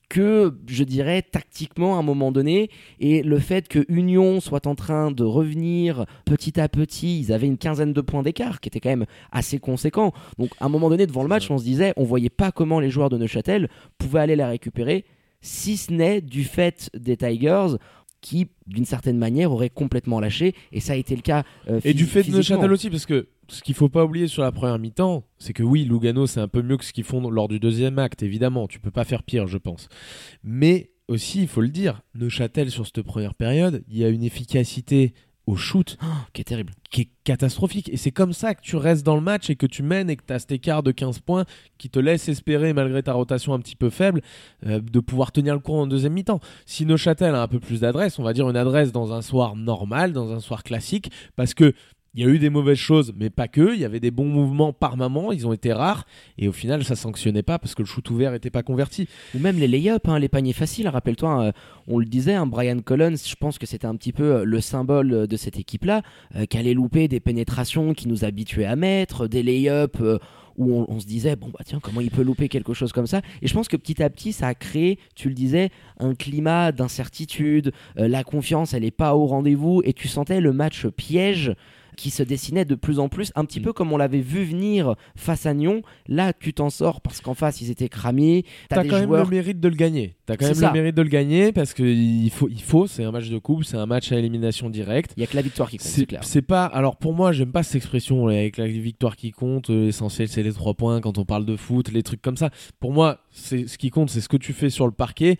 que 0.09 0.57
je 0.67 0.83
dirais 0.83 1.21
tactiquement 1.21 1.95
à 1.95 1.99
un 1.99 2.03
moment 2.03 2.31
donné. 2.31 2.69
Et 2.99 3.23
le 3.23 3.39
fait 3.39 3.67
que 3.67 3.85
Union 3.87 4.39
soit 4.39 4.67
en 4.67 4.75
train 4.75 5.11
de 5.11 5.23
revenir 5.23 6.05
petit 6.25 6.59
à 6.59 6.69
petit 6.69 7.19
ils 7.19 7.33
avaient 7.33 7.47
une 7.47 7.57
quinzaine 7.57 7.93
de 7.93 8.01
points 8.01 8.23
d'écart 8.23 8.59
qui 8.59 8.69
était 8.69 8.79
quand 8.79 8.89
même 8.89 9.05
assez 9.31 9.59
conséquent. 9.59 10.13
Donc 10.37 10.51
à 10.59 10.65
un 10.65 10.69
moment 10.69 10.89
donné 10.89 11.07
devant 11.07 11.23
le 11.23 11.29
match 11.29 11.49
on 11.49 11.57
se 11.57 11.63
disait 11.63 11.93
on 11.97 12.03
voyait 12.03 12.29
pas 12.29 12.51
comment 12.51 12.79
les 12.79 12.89
joueurs 12.89 13.09
de 13.09 13.17
Neuchâtel 13.17 13.69
pouvaient 13.97 14.19
aller 14.19 14.35
la 14.35 14.47
récupérer 14.47 15.05
si 15.41 15.77
ce 15.77 15.91
n'est 15.91 16.21
du 16.21 16.43
fait 16.43 16.89
des 16.95 17.17
Tigers 17.17 17.75
qui 18.25 18.47
d'une 18.65 18.85
certaine 18.85 19.19
manière 19.19 19.51
auraient 19.51 19.69
complètement 19.69 20.19
lâché 20.19 20.55
et 20.71 20.79
ça 20.79 20.93
a 20.93 20.95
été 20.95 21.15
le 21.15 21.21
cas 21.21 21.43
euh, 21.69 21.79
Et 21.83 21.93
du 21.93 22.05
fait 22.05 22.23
de. 22.23 22.35
Neuchâtel 22.35 22.71
aussi, 22.71 22.89
parce 22.89 23.05
que 23.05 23.27
ce 23.47 23.61
qu'il 23.61 23.75
faut 23.75 23.87
pas 23.87 24.03
oublier 24.03 24.27
sur 24.27 24.41
la 24.41 24.51
première 24.51 24.79
mi-temps, 24.79 25.27
c'est 25.37 25.53
que 25.53 25.61
oui, 25.61 25.85
Lugano, 25.85 26.25
c'est 26.25 26.39
un 26.39 26.47
peu 26.47 26.63
mieux 26.63 26.77
que 26.77 26.83
ce 26.83 26.91
qu'ils 26.91 27.03
font 27.03 27.29
lors 27.29 27.47
du 27.47 27.59
deuxième 27.59 27.99
acte, 27.99 28.23
évidemment. 28.23 28.67
Tu 28.67 28.79
peux 28.79 28.89
pas 28.89 29.03
faire 29.03 29.21
pire, 29.21 29.45
je 29.45 29.59
pense. 29.59 29.89
Mais 30.43 30.89
aussi, 31.07 31.43
il 31.43 31.47
faut 31.47 31.61
le 31.61 31.69
dire, 31.69 32.01
Neuchâtel, 32.15 32.71
sur 32.71 32.87
cette 32.87 33.03
première 33.03 33.35
période, 33.35 33.83
il 33.87 33.99
y 33.99 34.03
a 34.03 34.09
une 34.09 34.23
efficacité 34.23 35.13
au 35.47 35.55
shoot 35.55 35.97
qui 36.33 36.41
est 36.41 36.45
terrible 36.45 36.73
qui 36.95 37.01
est 37.01 37.09
catastrophique. 37.25 37.89
Et 37.89 37.97
c'est 37.97 38.11
comme 38.11 38.31
ça 38.31 38.55
que 38.55 38.61
tu 38.61 38.77
restes 38.77 39.05
dans 39.05 39.15
le 39.15 39.21
match 39.21 39.49
et 39.49 39.57
que 39.57 39.65
tu 39.65 39.83
mènes 39.83 40.09
et 40.09 40.15
que 40.15 40.23
tu 40.25 40.31
as 40.31 40.39
cet 40.39 40.53
écart 40.53 40.81
de 40.81 40.91
15 40.91 41.19
points 41.19 41.43
qui 41.77 41.89
te 41.89 41.99
laisse 41.99 42.29
espérer, 42.29 42.71
malgré 42.71 43.03
ta 43.03 43.11
rotation 43.11 43.53
un 43.53 43.59
petit 43.59 43.75
peu 43.75 43.89
faible, 43.89 44.21
euh, 44.65 44.79
de 44.79 44.99
pouvoir 45.01 45.33
tenir 45.33 45.53
le 45.55 45.59
coup 45.59 45.73
en 45.73 45.87
deuxième 45.87 46.13
mi-temps. 46.13 46.39
Si 46.65 46.85
Neuchâtel 46.85 47.35
a 47.35 47.41
un 47.41 47.47
peu 47.49 47.59
plus 47.59 47.81
d'adresse, 47.81 48.17
on 48.17 48.23
va 48.23 48.31
dire 48.31 48.49
une 48.49 48.55
adresse 48.55 48.93
dans 48.93 49.11
un 49.11 49.21
soir 49.21 49.57
normal, 49.57 50.13
dans 50.13 50.31
un 50.31 50.39
soir 50.39 50.63
classique, 50.63 51.11
parce 51.35 51.53
que 51.53 51.73
il 52.15 52.23
y 52.23 52.27
a 52.27 52.29
eu 52.29 52.39
des 52.39 52.49
mauvaises 52.49 52.77
choses, 52.77 53.13
mais 53.17 53.29
pas 53.29 53.47
que. 53.47 53.73
Il 53.73 53.79
y 53.79 53.85
avait 53.85 53.99
des 53.99 54.11
bons 54.11 54.25
mouvements 54.25 54.71
par 54.73 54.95
moment, 54.95 55.31
ils 55.31 55.45
ont 55.45 55.53
été 55.53 55.73
rares, 55.73 56.05
et 56.37 56.47
au 56.47 56.51
final, 56.51 56.83
ça 56.83 56.95
sanctionnait 56.95 57.43
pas 57.43 57.59
parce 57.59 57.75
que 57.75 57.81
le 57.81 57.87
shoot 57.87 58.09
ouvert 58.09 58.31
n'était 58.31 58.49
pas 58.49 58.63
converti. 58.63 59.07
ou 59.33 59.39
même 59.39 59.57
les 59.57 59.67
lay-ups, 59.67 60.07
hein, 60.07 60.17
les 60.17 60.29
paniers 60.29 60.53
faciles. 60.53 60.87
Rappelle-toi, 60.87 61.43
euh, 61.43 61.51
on 61.87 61.99
le 61.99 62.05
disait, 62.05 62.33
hein, 62.33 62.45
Brian 62.45 62.79
Collins, 62.79 63.17
je 63.23 63.35
pense 63.35 63.57
que 63.57 63.65
c'était 63.65 63.87
un 63.87 63.95
petit 63.95 64.13
peu 64.13 64.37
euh, 64.37 64.43
le 64.45 64.61
symbole 64.61 65.13
euh, 65.13 65.27
de 65.27 65.37
cette 65.37 65.59
équipe-là, 65.59 66.01
euh, 66.35 66.45
qui 66.45 66.57
allait 66.57 66.73
louper 66.73 67.07
des 67.07 67.19
pénétrations 67.19 67.93
qui 67.93 68.07
nous 68.07 68.23
habituait 68.23 68.65
à 68.65 68.75
mettre, 68.75 69.27
des 69.27 69.43
lay-ups 69.43 69.99
euh, 70.01 70.17
où 70.57 70.73
on, 70.73 70.85
on 70.87 71.01
se 71.01 71.05
disait, 71.05 71.35
bon, 71.35 71.47
bah 71.47 71.59
tiens, 71.65 71.79
comment 71.81 71.99
il 71.99 72.11
peut 72.11 72.21
louper 72.21 72.47
quelque 72.47 72.73
chose 72.73 72.93
comme 72.93 73.07
ça? 73.07 73.21
Et 73.41 73.47
je 73.47 73.53
pense 73.53 73.67
que 73.67 73.75
petit 73.75 74.01
à 74.01 74.09
petit, 74.09 74.31
ça 74.31 74.47
a 74.47 74.53
créé, 74.55 74.99
tu 75.13 75.27
le 75.27 75.35
disais, 75.35 75.69
un 75.99 76.15
climat 76.15 76.71
d'incertitude, 76.71 77.73
euh, 77.99 78.07
la 78.07 78.23
confiance, 78.23 78.73
elle 78.73 78.83
n'est 78.83 78.91
pas 78.91 79.15
au 79.15 79.25
rendez-vous, 79.25 79.81
et 79.83 79.91
tu 79.91 80.07
sentais 80.07 80.39
le 80.39 80.53
match 80.53 80.87
piège 80.87 81.53
qui 81.95 82.09
se 82.11 82.21
dessinait 82.23 82.65
de 82.65 82.75
plus 82.75 82.99
en 82.99 83.09
plus, 83.09 83.31
un 83.35 83.45
petit 83.45 83.59
Mm. 83.59 83.63
peu 83.63 83.73
comme 83.73 83.91
on 83.93 83.97
l'avait 83.97 84.19
vu 84.21 84.43
venir 84.43 84.95
face 85.15 85.45
à 85.45 85.53
Nyon. 85.53 85.81
Là, 86.07 86.33
tu 86.33 86.53
t'en 86.53 86.69
sors 86.69 87.01
parce 87.01 87.21
qu'en 87.21 87.33
face, 87.33 87.61
ils 87.61 87.71
étaient 87.71 87.89
cramiers. 87.89 88.45
T'as 88.69 88.83
quand 88.83 88.99
même 88.99 89.11
le 89.11 89.25
mérite 89.25 89.59
de 89.59 89.67
le 89.69 89.75
gagner. 89.75 90.15
T'as 90.25 90.37
quand 90.37 90.45
même 90.45 90.53
ça. 90.55 90.67
le 90.67 90.73
mérite 90.73 90.95
de 90.95 91.01
le 91.01 91.09
gagner 91.09 91.51
parce 91.51 91.73
que 91.73 91.83
il 91.83 92.29
faut, 92.29 92.47
il 92.49 92.61
faut. 92.61 92.87
C'est 92.87 93.03
un 93.03 93.11
match 93.11 93.29
de 93.29 93.37
coupe, 93.37 93.63
c'est 93.63 93.77
un 93.77 93.85
match 93.85 94.11
à 94.11 94.17
élimination 94.19 94.69
directe. 94.69 95.13
Il 95.17 95.21
y 95.21 95.23
a 95.23 95.27
que 95.27 95.35
la 95.35 95.41
victoire 95.41 95.69
qui 95.69 95.77
compte, 95.77 95.87
c'est 95.87 96.05
clair. 96.05 96.23
c'est 96.23 96.41
pas. 96.41 96.65
Alors 96.65 96.97
pour 96.97 97.13
moi, 97.13 97.31
j'aime 97.31 97.51
pas 97.51 97.63
cette 97.63 97.75
expression 97.75 98.27
avec 98.27 98.57
la 98.57 98.67
victoire 98.67 99.15
qui 99.15 99.31
compte. 99.31 99.69
euh, 99.69 99.85
L'essentiel, 99.85 100.27
c'est 100.27 100.43
les 100.43 100.53
trois 100.53 100.73
points 100.73 100.99
quand 101.01 101.17
on 101.17 101.25
parle 101.25 101.45
de 101.45 101.55
foot, 101.55 101.91
les 101.91 102.03
trucs 102.03 102.21
comme 102.21 102.37
ça. 102.37 102.49
Pour 102.79 102.91
moi, 102.91 103.19
c'est 103.31 103.67
ce 103.67 103.77
qui 103.77 103.89
compte, 103.89 104.09
c'est 104.09 104.21
ce 104.21 104.29
que 104.29 104.37
tu 104.37 104.51
fais 104.53 104.69
sur 104.69 104.85
le 104.85 104.91
parquet. 104.91 105.37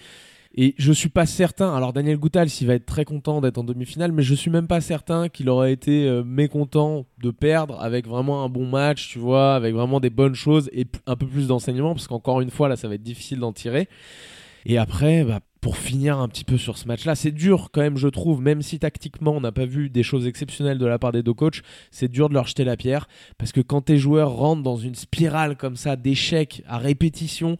Et 0.57 0.73
je 0.77 0.93
suis 0.93 1.09
pas 1.09 1.25
certain. 1.25 1.75
Alors 1.75 1.91
Daniel 1.91 2.17
Goutal, 2.17 2.49
s'il 2.49 2.67
va 2.67 2.75
être 2.75 2.85
très 2.85 3.03
content 3.03 3.41
d'être 3.41 3.57
en 3.57 3.65
demi-finale, 3.65 4.13
mais 4.13 4.23
je 4.23 4.33
suis 4.33 4.49
même 4.49 4.67
pas 4.67 4.79
certain 4.79 5.27
qu'il 5.27 5.49
aurait 5.49 5.73
été 5.73 6.07
euh, 6.07 6.23
mécontent 6.23 7.05
de 7.21 7.29
perdre 7.29 7.81
avec 7.81 8.07
vraiment 8.07 8.45
un 8.45 8.49
bon 8.49 8.65
match, 8.65 9.09
tu 9.09 9.19
vois, 9.19 9.55
avec 9.55 9.75
vraiment 9.75 9.99
des 9.99 10.09
bonnes 10.09 10.33
choses 10.33 10.69
et 10.71 10.87
un 11.07 11.17
peu 11.17 11.27
plus 11.27 11.47
d'enseignement, 11.47 11.93
parce 11.93 12.07
qu'encore 12.07 12.39
une 12.39 12.51
fois 12.51 12.69
là, 12.69 12.77
ça 12.77 12.87
va 12.87 12.95
être 12.95 13.03
difficile 13.03 13.39
d'en 13.39 13.51
tirer. 13.51 13.89
Et 14.65 14.77
après, 14.77 15.25
bah, 15.25 15.41
pour 15.59 15.77
finir 15.77 16.19
un 16.19 16.29
petit 16.29 16.45
peu 16.45 16.57
sur 16.57 16.77
ce 16.77 16.87
match-là, 16.87 17.15
c'est 17.15 17.31
dur 17.31 17.69
quand 17.73 17.81
même, 17.81 17.97
je 17.97 18.07
trouve, 18.07 18.41
même 18.41 18.61
si 18.61 18.79
tactiquement 18.79 19.31
on 19.31 19.41
n'a 19.41 19.51
pas 19.51 19.65
vu 19.65 19.89
des 19.89 20.03
choses 20.03 20.25
exceptionnelles 20.25 20.77
de 20.77 20.85
la 20.85 20.97
part 20.99 21.11
des 21.11 21.21
deux 21.21 21.33
coachs, 21.33 21.63
c'est 21.91 22.07
dur 22.07 22.29
de 22.29 22.33
leur 22.33 22.47
jeter 22.47 22.63
la 22.63 22.77
pierre, 22.77 23.09
parce 23.37 23.51
que 23.51 23.61
quand 23.61 23.81
tes 23.81 23.97
joueurs 23.97 24.31
rentrent 24.31 24.63
dans 24.63 24.77
une 24.77 24.95
spirale 24.95 25.57
comme 25.57 25.75
ça 25.75 25.97
d'échecs 25.97 26.63
à 26.65 26.77
répétition, 26.77 27.57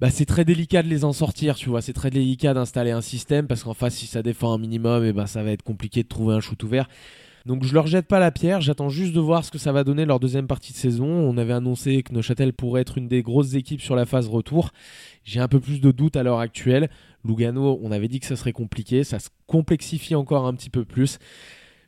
bah, 0.00 0.10
c'est 0.10 0.24
très 0.24 0.44
délicat 0.44 0.82
de 0.82 0.88
les 0.88 1.04
en 1.04 1.12
sortir, 1.12 1.56
tu 1.56 1.68
vois, 1.68 1.82
c'est 1.82 1.92
très 1.92 2.10
délicat 2.10 2.54
d'installer 2.54 2.90
un 2.90 3.02
système, 3.02 3.46
parce 3.46 3.62
qu'en 3.62 3.74
face, 3.74 3.94
si 3.94 4.06
ça 4.06 4.22
défend 4.22 4.54
un 4.54 4.58
minimum, 4.58 5.04
et 5.04 5.12
ben 5.12 5.26
ça 5.26 5.42
va 5.42 5.50
être 5.50 5.62
compliqué 5.62 6.02
de 6.02 6.08
trouver 6.08 6.34
un 6.34 6.40
shoot 6.40 6.62
ouvert. 6.62 6.88
Donc 7.46 7.64
je 7.64 7.72
leur 7.72 7.86
jette 7.86 8.06
pas 8.06 8.18
la 8.18 8.30
pierre, 8.30 8.60
j'attends 8.60 8.90
juste 8.90 9.14
de 9.14 9.20
voir 9.20 9.44
ce 9.44 9.50
que 9.50 9.58
ça 9.58 9.72
va 9.72 9.82
donner 9.82 10.04
leur 10.04 10.20
deuxième 10.20 10.46
partie 10.46 10.72
de 10.72 10.78
saison. 10.78 11.06
On 11.06 11.38
avait 11.38 11.54
annoncé 11.54 12.02
que 12.02 12.12
Neuchâtel 12.12 12.52
pourrait 12.52 12.82
être 12.82 12.98
une 12.98 13.08
des 13.08 13.22
grosses 13.22 13.54
équipes 13.54 13.80
sur 13.80 13.96
la 13.96 14.04
phase 14.04 14.28
retour. 14.28 14.72
J'ai 15.24 15.40
un 15.40 15.48
peu 15.48 15.58
plus 15.58 15.80
de 15.80 15.90
doutes 15.90 16.16
à 16.16 16.22
l'heure 16.22 16.38
actuelle. 16.40 16.90
Lugano, 17.24 17.78
on 17.82 17.92
avait 17.92 18.08
dit 18.08 18.20
que 18.20 18.26
ça 18.26 18.36
serait 18.36 18.52
compliqué, 18.52 19.04
ça 19.04 19.18
se 19.18 19.30
complexifie 19.46 20.14
encore 20.14 20.46
un 20.46 20.54
petit 20.54 20.70
peu 20.70 20.84
plus. 20.84 21.18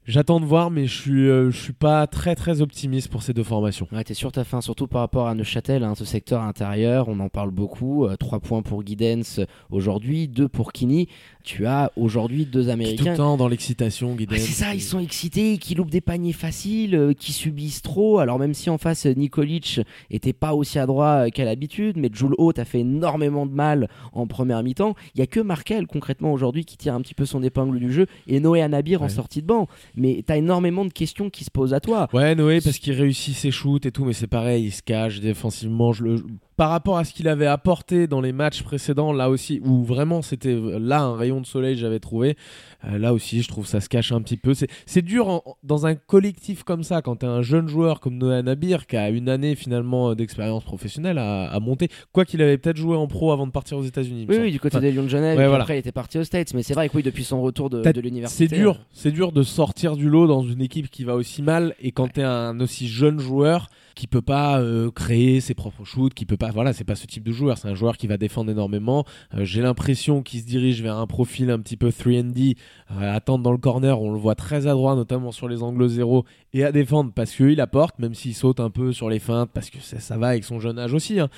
J'attends 0.05 0.41
de 0.41 0.45
voir, 0.45 0.73
mais 0.73 0.87
je 0.87 1.01
suis, 1.01 1.29
euh, 1.29 1.53
je 1.53 1.57
suis 1.57 1.73
pas 1.73 2.09
très 2.09 2.35
très 2.35 2.61
optimiste 2.61 3.09
pour 3.09 3.23
ces 3.23 3.33
deux 3.33 3.45
formations. 3.45 3.87
Ouais, 3.93 4.03
t'es 4.03 4.15
sur 4.15 4.33
ta 4.33 4.43
fin, 4.43 4.61
surtout 4.61 4.89
par 4.89 5.01
rapport 5.01 5.29
à 5.29 5.35
Neuchâtel, 5.37 5.85
hein, 5.85 5.95
ce 5.95 6.05
secteur 6.05 6.43
intérieur, 6.43 7.09
on 7.09 7.21
en 7.21 7.29
parle 7.29 7.53
beaucoup. 7.53 8.09
3 8.19 8.41
points 8.41 8.63
pour 8.63 8.83
Guidance 8.83 9.39
aujourd'hui, 9.71 10.27
2 10.27 10.49
pour 10.49 10.73
Kini. 10.73 11.09
Tu 11.45 11.67
as 11.67 11.91
aujourd'hui 11.97 12.47
deux 12.47 12.65
Tout 12.65 12.71
Américains. 12.71 13.11
le 13.13 13.17
temps 13.17 13.37
dans 13.37 13.49
l'excitation, 13.49 14.15
Guiden. 14.15 14.37
Ouais, 14.37 14.43
c'est 14.43 14.53
ça, 14.53 14.75
ils 14.75 14.81
sont 14.83 14.99
excités, 14.99 15.59
qui 15.59 15.75
loupent 15.75 15.91
des 15.91 16.01
paniers 16.01 16.33
faciles, 16.33 16.95
euh, 16.95 17.13
qui 17.13 17.33
subissent 17.33 17.83
trop. 17.83 18.19
Alors 18.19 18.39
même 18.39 18.55
si 18.55 18.71
en 18.71 18.79
face 18.79 19.07
Nikolic 19.07 19.81
était 20.11 20.33
pas 20.33 20.55
aussi 20.55 20.79
adroit 20.79 21.27
euh, 21.27 21.29
qu'à 21.31 21.45
l'habitude, 21.45 21.97
mais 21.97 22.11
Jules 22.13 22.35
Haute 22.39 22.59
a 22.59 22.65
fait 22.65 22.81
énormément 22.81 23.47
de 23.47 23.53
mal 23.53 23.89
en 24.13 24.27
première 24.27 24.63
mi-temps. 24.63 24.95
Il 25.15 25.19
y 25.19 25.23
a 25.23 25.27
que 25.27 25.41
Markel 25.41 25.87
concrètement 25.87 26.33
aujourd'hui 26.33 26.65
qui 26.65 26.77
tire 26.77 26.95
un 26.95 27.01
petit 27.01 27.15
peu 27.15 27.27
son 27.27 27.43
épingle 27.43 27.79
du 27.79 27.93
jeu 27.93 28.07
et 28.27 28.41
Noé 28.41 28.63
Anabir 28.63 29.03
en 29.03 29.09
sortie 29.09 29.43
de 29.43 29.47
banc. 29.47 29.69
Mais 29.97 30.23
t'as 30.27 30.37
énormément 30.37 30.85
de 30.85 30.93
questions 30.93 31.31
qui 31.31 31.45
se 31.45 31.51
posent 31.51 31.75
à 31.75 31.81
toi. 31.81 32.09
Ouais, 32.13 32.35
Noé, 32.35 32.61
parce 32.61 32.79
qu'il 32.79 32.95
réussit 32.95 33.35
ses 33.35 33.51
shoots 33.51 33.87
et 33.87 33.93
tout, 33.93 34.05
mais 34.05 34.13
c'est 34.13 34.27
pareil, 34.27 34.65
il 34.67 34.73
se 34.73 34.83
cache 34.83 35.21
défensivement. 35.21 35.93
Je 35.93 36.05
le... 36.05 36.25
Par 36.57 36.71
rapport 36.71 36.99
à 36.99 37.05
ce 37.05 37.13
qu'il 37.13 37.29
avait 37.29 37.47
apporté 37.47 38.07
dans 38.07 38.21
les 38.21 38.33
matchs 38.33 38.63
précédents, 38.63 39.13
là 39.13 39.31
aussi, 39.31 39.61
où 39.65 39.85
vraiment 39.85 40.23
c'était 40.23 40.55
euh, 40.55 40.79
là 40.79 41.01
un 41.01 41.17
rayon 41.17 41.41
de 41.41 41.47
soleil, 41.47 41.77
j'avais 41.77 42.01
trouvé. 42.01 42.37
Euh, 42.85 42.99
là 42.99 43.13
aussi, 43.15 43.43
je 43.43 43.49
trouve 43.49 43.67
ça 43.67 43.81
se 43.81 43.89
cache 43.89 44.13
un 44.13 44.21
petit 44.23 44.37
peu. 44.37 44.55
C'est- 44.55 45.03
dur 45.03 45.29
en- 45.29 45.43
dans 45.65 45.87
un 45.87 45.95
collectif 45.95 46.63
comme 46.63 46.83
ça, 46.85 47.03
quand 47.03 47.17
t'es 47.17 47.27
un 47.27 47.43
jeune 47.43 47.67
joueur 47.69 47.99
comme 48.01 48.19
Noé 48.19 48.43
Nabir, 48.43 48.87
qui 48.87 48.97
a 48.97 49.11
une 49.11 49.29
année 49.29 49.55
finalement 49.57 50.15
d'expérience 50.15 50.63
professionnelle 50.65 51.19
à, 51.19 51.51
à 51.51 51.61
monter. 51.61 51.89
Quoi 52.13 52.25
qu'il 52.25 52.41
avait 52.43 52.57
peut-être 52.59 52.77
joué 52.77 52.97
en 52.97 53.07
pro 53.09 53.33
avant 53.33 53.47
de 53.47 53.53
partir 53.53 53.79
aux 53.79 53.83
États-Unis. 53.83 54.27
Oui, 54.29 54.37
oui, 54.41 54.51
du 54.53 54.61
côté 54.61 54.77
Enfin, 54.77 54.83
des 54.83 54.93
Lions 54.93 55.03
de 55.03 55.09
Genève, 55.09 55.37
ouais, 55.39 55.47
voilà. 55.49 55.63
après 55.65 55.77
il 55.77 55.81
était 55.81 55.93
parti 55.93 56.19
aux 56.19 56.25
States. 56.25 56.55
Mais 56.55 56.63
c'est 56.63 56.75
vrai 56.75 56.89
que 56.89 56.97
oui, 56.97 57.03
depuis 57.03 57.25
son 57.25 57.43
retour 57.43 57.69
de, 57.71 57.83
de 57.83 58.01
l'université. 58.01 58.49
C'est 58.49 58.55
dur, 58.57 58.81
c'est 58.93 59.11
dur 59.11 59.33
de 59.33 59.43
sortir 59.43 59.97
du 59.97 60.09
lot 60.09 60.27
dans 60.27 60.43
une 60.43 60.63
équipe 60.63 60.89
qui 60.91 61.05
va 61.05 61.15
aussi 61.17 61.43
mal 61.43 61.75
et 61.81 61.91
quand 61.93 62.09
t'es 62.13 62.23
un 62.23 62.59
aussi 62.61 62.87
jeune 62.89 63.19
joueur 63.19 63.69
qui 63.95 64.07
peut 64.07 64.23
pas 64.23 64.59
euh, 64.61 64.91
créer 64.91 65.41
ses 65.41 65.53
propres 65.55 65.85
shoots, 65.85 66.15
qui 66.15 66.25
peut 66.25 66.37
pas, 66.39 66.51
voilà, 66.51 66.73
c'est 66.73 66.85
pas 66.85 66.95
ce 66.95 67.07
type 67.07 67.25
de 67.25 67.33
joueur, 67.33 67.59
c'est 67.59 67.69
un 67.69 67.75
joueur 67.75 67.97
qui 67.99 68.07
va 68.07 68.17
défendre 68.17 68.51
énormément. 68.51 69.05
Euh, 69.35 69.45
J'ai 69.45 69.61
l'impression 69.61 70.23
qu'il 70.23 70.41
se 70.41 70.47
dirige 70.47 70.81
vers 70.83 70.97
un 70.97 71.07
profil 71.07 71.51
un 71.51 71.59
petit 71.59 71.77
peu 71.77 71.89
3D, 71.91 72.57
euh, 72.91 73.15
attendre 73.15 73.43
dans 73.43 73.53
le 73.53 73.59
corner, 73.59 74.01
on 74.01 74.13
le 74.13 74.19
voit 74.19 74.35
très 74.35 74.67
adroit, 74.67 74.95
notamment 74.95 75.33
sur 75.33 75.49
les 75.49 75.63
angles 75.63 75.89
zéro 75.89 76.25
et 76.53 76.65
à 76.65 76.73
défendre 76.73 77.13
parce 77.15 77.35
qu'il 77.35 77.61
apporte, 77.61 77.99
même 77.99 78.15
s'il 78.15 78.35
saute 78.35 78.61
un 78.61 78.71
peu 78.71 78.93
sur 78.93 79.09
les 79.09 79.19
feintes, 79.19 79.51
parce 79.53 79.71
que 79.71 79.81
ça, 79.81 80.01
ça 80.01 80.17
va 80.19 80.29
avec 80.29 80.45
son 80.45 80.61
jeune 80.61 80.79
âge 80.79 80.95
aussi. 80.95 81.21
hein. 81.21 81.29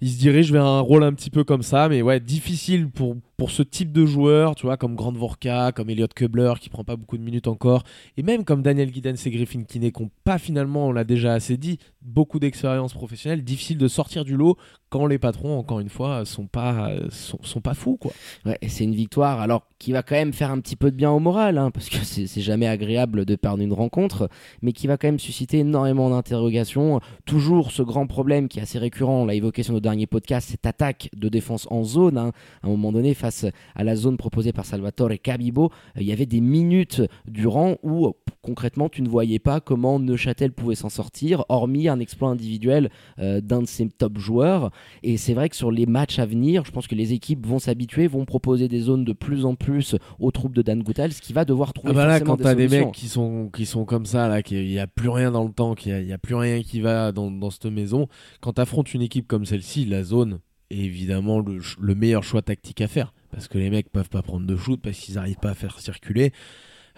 Il 0.00 0.10
se 0.10 0.18
dirige 0.18 0.50
vers 0.50 0.64
un 0.64 0.80
rôle 0.80 1.04
un 1.04 1.12
petit 1.12 1.30
peu 1.30 1.44
comme 1.44 1.62
ça, 1.62 1.88
mais 1.88 2.02
ouais, 2.02 2.18
difficile 2.18 2.90
pour, 2.90 3.16
pour 3.42 3.50
ce 3.50 3.64
type 3.64 3.90
de 3.90 4.06
joueur, 4.06 4.54
tu 4.54 4.66
vois, 4.66 4.76
comme 4.76 4.94
Grant 4.94 5.10
Vorka, 5.10 5.72
comme 5.72 5.90
Elliot 5.90 6.06
Kubler, 6.14 6.52
qui 6.60 6.68
prend 6.68 6.84
pas 6.84 6.94
beaucoup 6.94 7.18
de 7.18 7.24
minutes 7.24 7.48
encore, 7.48 7.82
et 8.16 8.22
même 8.22 8.44
comme 8.44 8.62
Daniel 8.62 8.94
Giddens 8.94 9.16
et 9.26 9.30
Griffin 9.32 9.64
Kinney, 9.64 9.90
qui 9.90 10.00
n'ont 10.00 10.10
pas 10.22 10.38
finalement, 10.38 10.86
on 10.86 10.92
l'a 10.92 11.02
déjà 11.02 11.32
assez 11.32 11.56
dit, 11.56 11.80
beaucoup 12.02 12.38
d'expérience 12.38 12.94
professionnelle, 12.94 13.42
difficile 13.42 13.78
de 13.78 13.88
sortir 13.88 14.24
du 14.24 14.36
lot 14.36 14.56
quand 14.90 15.06
les 15.06 15.18
patrons, 15.18 15.58
encore 15.58 15.80
une 15.80 15.88
fois, 15.88 16.24
sont 16.24 16.46
pas, 16.46 16.90
sont, 17.10 17.60
pas 17.60 17.74
fous, 17.74 17.96
quoi. 17.96 18.12
Ouais, 18.44 18.58
c'est 18.68 18.84
une 18.84 18.94
victoire 18.94 19.40
alors 19.40 19.66
qui 19.78 19.90
va 19.90 20.02
quand 20.02 20.14
même 20.14 20.32
faire 20.32 20.52
un 20.52 20.60
petit 20.60 20.76
peu 20.76 20.92
de 20.92 20.96
bien 20.96 21.10
au 21.10 21.18
moral, 21.18 21.58
hein, 21.58 21.72
parce 21.72 21.88
que 21.88 21.96
c'est 22.04 22.40
jamais 22.40 22.68
agréable 22.68 23.24
de 23.24 23.34
perdre 23.34 23.62
une 23.64 23.72
rencontre, 23.72 24.28
mais 24.60 24.72
qui 24.72 24.86
va 24.86 24.98
quand 24.98 25.08
même 25.08 25.18
susciter 25.18 25.58
énormément 25.58 26.10
d'interrogations. 26.10 27.00
Toujours 27.24 27.72
ce 27.72 27.82
grand 27.82 28.06
problème 28.06 28.46
qui 28.46 28.60
est 28.60 28.62
assez 28.62 28.78
récurrent, 28.78 29.22
on 29.22 29.26
l'a 29.26 29.34
évoqué 29.34 29.64
sur 29.64 29.72
nos 29.72 29.80
derniers 29.80 30.06
podcasts, 30.06 30.50
cette 30.50 30.66
attaque 30.66 31.08
de 31.16 31.28
défense 31.28 31.66
en 31.70 31.82
zone. 31.82 32.18
hein. 32.18 32.32
À 32.62 32.66
un 32.66 32.70
moment 32.70 32.92
donné, 32.92 33.14
face 33.14 33.31
à 33.74 33.84
la 33.84 33.96
zone 33.96 34.16
proposée 34.16 34.52
par 34.52 34.64
Salvatore 34.64 35.10
Cabibo, 35.22 35.70
euh, 35.96 36.00
il 36.00 36.06
y 36.06 36.12
avait 36.12 36.26
des 36.26 36.40
minutes 36.40 37.02
durant 37.26 37.76
où 37.82 38.06
euh, 38.06 38.12
concrètement 38.42 38.88
tu 38.88 39.02
ne 39.02 39.08
voyais 39.08 39.38
pas 39.38 39.60
comment 39.60 39.98
Neuchâtel 39.98 40.52
pouvait 40.52 40.74
s'en 40.74 40.88
sortir, 40.88 41.44
hormis 41.48 41.88
un 41.88 42.00
exploit 42.00 42.28
individuel 42.28 42.90
euh, 43.18 43.40
d'un 43.40 43.62
de 43.62 43.66
ses 43.66 43.88
top 43.88 44.18
joueurs. 44.18 44.70
Et 45.02 45.16
c'est 45.16 45.34
vrai 45.34 45.48
que 45.48 45.56
sur 45.56 45.70
les 45.70 45.86
matchs 45.86 46.18
à 46.18 46.26
venir, 46.26 46.64
je 46.64 46.70
pense 46.70 46.86
que 46.86 46.94
les 46.94 47.12
équipes 47.12 47.46
vont 47.46 47.58
s'habituer, 47.58 48.06
vont 48.06 48.24
proposer 48.24 48.68
des 48.68 48.80
zones 48.80 49.04
de 49.04 49.12
plus 49.12 49.44
en 49.44 49.54
plus 49.54 49.96
aux 50.18 50.30
troupes 50.30 50.54
de 50.54 50.62
Dan 50.62 50.82
Goutal, 50.82 51.12
ce 51.12 51.20
qui 51.20 51.32
va 51.32 51.44
devoir 51.44 51.72
trouver 51.72 51.92
Ah 51.92 51.94
bah 51.94 52.06
là, 52.06 52.18
forcément 52.18 52.36
quand 52.36 52.42
t'as 52.42 52.54
des 52.54 52.68
solutions. 52.68 52.86
mecs 52.86 52.94
qui 52.94 53.08
sont, 53.08 53.50
qui 53.54 53.66
sont 53.66 53.84
comme 53.84 54.06
ça, 54.06 54.28
là, 54.28 54.42
qu'il 54.42 54.66
n'y 54.66 54.78
a 54.78 54.86
plus 54.86 55.08
rien 55.08 55.30
dans 55.30 55.44
le 55.44 55.52
temps, 55.52 55.74
qu'il 55.74 56.04
n'y 56.04 56.12
a, 56.12 56.18
plus 56.18 56.34
rien 56.34 56.62
qui 56.62 56.80
va 56.80 57.12
dans, 57.12 57.30
dans 57.30 57.50
cette 57.50 57.66
maison, 57.66 58.08
quand 58.40 58.54
t'affrontes 58.54 58.94
une 58.94 59.02
équipe 59.02 59.26
comme 59.26 59.44
celle-ci, 59.44 59.84
la 59.84 60.02
zone 60.02 60.40
est 60.70 60.78
évidemment 60.78 61.40
le 61.40 61.94
meilleur 61.94 62.24
choix 62.24 62.42
tactique 62.42 62.80
à 62.80 62.88
faire. 62.88 63.12
Parce 63.32 63.48
que 63.48 63.58
les 63.58 63.70
mecs 63.70 63.90
peuvent 63.90 64.10
pas 64.10 64.22
prendre 64.22 64.46
de 64.46 64.56
shoot, 64.56 64.80
parce 64.80 64.98
qu'ils 64.98 65.16
n'arrivent 65.16 65.40
pas 65.40 65.50
à 65.50 65.54
faire 65.54 65.80
circuler. 65.80 66.32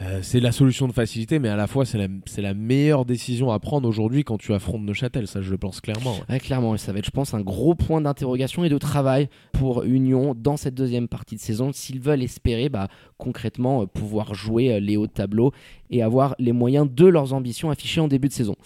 Euh, 0.03 0.21
c'est 0.23 0.41
la 0.41 0.51
solution 0.51 0.89
de 0.89 0.93
facilité, 0.93 1.39
mais 1.39 1.49
à 1.49 1.55
la 1.55 1.69
fois, 1.69 1.85
c'est 1.85 1.99
la, 2.43 2.55
meilleure 2.55 3.05
décision 3.05 3.53
à 3.53 3.61
prendre 3.61 3.89
aujourd'hui 3.89 4.25
quand 4.25 4.39
tu 4.39 4.53
affrontes 4.53 4.83
Neuchâtel. 4.83 5.29
Ça, 5.29 5.41
je 5.41 5.51
le 5.51 5.59
pense 5.59 5.81
clairement. 5.81 6.15
ouais. 6.15 6.35
Ouais, 6.35 6.41
clairement, 6.41 6.77
ça 6.77 6.93
va 6.93 6.99
être, 6.99 7.05
je 7.05 7.13
pense, 7.13 7.33
un 7.33 7.41
gros 7.41 7.75
point 7.77 8.01
d'interrogation 8.01 8.65
et 8.65 8.69
de 8.69 8.79
travail 8.79 9.29
pour 9.53 9.85
Union 9.85 10.35
dans 10.37 10.57
cette 10.57 10.75
deuxième 10.75 11.07
partie 11.07 11.37
de 11.37 11.41
saison, 11.41 11.73
s'ils 11.73 12.01
veulent 12.01 12.23
espérer 12.23 12.69
bah, 12.69 12.89
concrètement 13.19 13.83
euh, 13.83 13.87
pouvoir 13.87 14.35
jouer 14.35 14.73
euh, 14.73 14.81
les 14.81 14.97
hauts 14.97 15.07
de 15.07 15.13
tableau 15.13 15.53
et 15.91 16.03
avoir 16.03 16.35
les 16.41 16.53
moyens 16.53 16.89
de 16.91 17.07
leurs 17.07 17.33
ambitions 17.33 17.71
affichées 17.71 18.01
en 18.01 18.09
début 18.09 18.29
de 18.29 18.33
saison. 18.33 18.57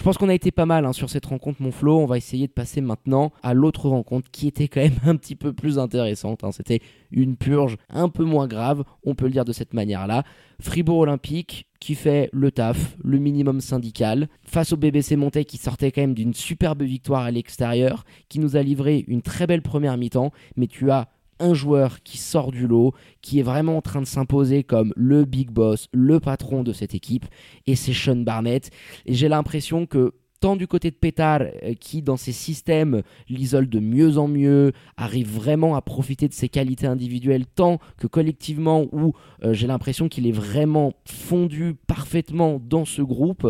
Je 0.00 0.04
pense 0.06 0.16
qu'on 0.16 0.30
a 0.30 0.34
été 0.34 0.50
pas 0.50 0.64
mal 0.64 0.86
hein, 0.86 0.94
sur 0.94 1.10
cette 1.10 1.26
rencontre, 1.26 1.60
mon 1.60 1.72
Flo. 1.72 1.98
On 1.98 2.06
va 2.06 2.16
essayer 2.16 2.46
de 2.46 2.52
passer 2.52 2.80
maintenant 2.80 3.32
à 3.42 3.52
l'autre 3.52 3.90
rencontre 3.90 4.30
qui 4.30 4.48
était 4.48 4.66
quand 4.66 4.80
même 4.80 4.98
un 5.04 5.14
petit 5.14 5.36
peu 5.36 5.52
plus 5.52 5.78
intéressante. 5.78 6.42
hein. 6.42 6.52
C'était 6.52 6.80
une 7.10 7.36
purge 7.36 7.76
un 7.90 8.08
peu 8.08 8.24
moins 8.24 8.46
grave, 8.46 8.82
on 9.04 9.14
peut 9.14 9.26
le 9.26 9.32
dire 9.32 9.44
de 9.44 9.52
cette 9.52 9.74
manière-là. 9.74 10.24
Fribourg 10.58 11.00
Olympique 11.00 11.66
qui 11.80 11.94
fait 11.94 12.30
le 12.32 12.50
taf, 12.50 12.96
le 13.04 13.18
minimum 13.18 13.60
syndical, 13.60 14.30
face 14.42 14.72
au 14.72 14.78
BBC 14.78 15.16
Montais 15.16 15.44
qui 15.44 15.58
sortait 15.58 15.92
quand 15.92 16.00
même 16.00 16.14
d'une 16.14 16.32
superbe 16.32 16.82
victoire 16.82 17.24
à 17.24 17.30
l'extérieur, 17.30 18.06
qui 18.30 18.38
nous 18.38 18.56
a 18.56 18.62
livré 18.62 19.04
une 19.06 19.20
très 19.20 19.46
belle 19.46 19.60
première 19.60 19.98
mi-temps, 19.98 20.32
mais 20.56 20.66
tu 20.66 20.90
as 20.90 21.08
un 21.40 21.54
joueur 21.54 22.02
qui 22.02 22.18
sort 22.18 22.52
du 22.52 22.66
lot, 22.66 22.94
qui 23.22 23.38
est 23.40 23.42
vraiment 23.42 23.76
en 23.76 23.82
train 23.82 24.00
de 24.00 24.06
s'imposer 24.06 24.62
comme 24.62 24.92
le 24.96 25.24
big 25.24 25.50
boss, 25.50 25.88
le 25.92 26.20
patron 26.20 26.62
de 26.62 26.72
cette 26.72 26.94
équipe, 26.94 27.26
et 27.66 27.74
c'est 27.74 27.92
Sean 27.92 28.16
Barnett. 28.16 28.70
Et 29.06 29.14
j'ai 29.14 29.28
l'impression 29.28 29.86
que 29.86 30.12
tant 30.40 30.56
du 30.56 30.66
côté 30.66 30.90
de 30.90 30.96
Pétard, 30.96 31.42
euh, 31.42 31.74
qui 31.78 32.00
dans 32.00 32.16
ses 32.16 32.32
systèmes 32.32 33.02
l'isole 33.28 33.68
de 33.68 33.78
mieux 33.78 34.16
en 34.16 34.26
mieux, 34.26 34.72
arrive 34.96 35.30
vraiment 35.30 35.76
à 35.76 35.82
profiter 35.82 36.28
de 36.28 36.32
ses 36.32 36.48
qualités 36.48 36.86
individuelles, 36.86 37.44
tant 37.46 37.78
que 37.98 38.06
collectivement, 38.06 38.86
où 38.92 39.12
euh, 39.44 39.52
j'ai 39.52 39.66
l'impression 39.66 40.08
qu'il 40.08 40.26
est 40.26 40.32
vraiment 40.32 40.94
fondu 41.04 41.74
parfaitement 41.86 42.58
dans 42.58 42.86
ce 42.86 43.02
groupe, 43.02 43.46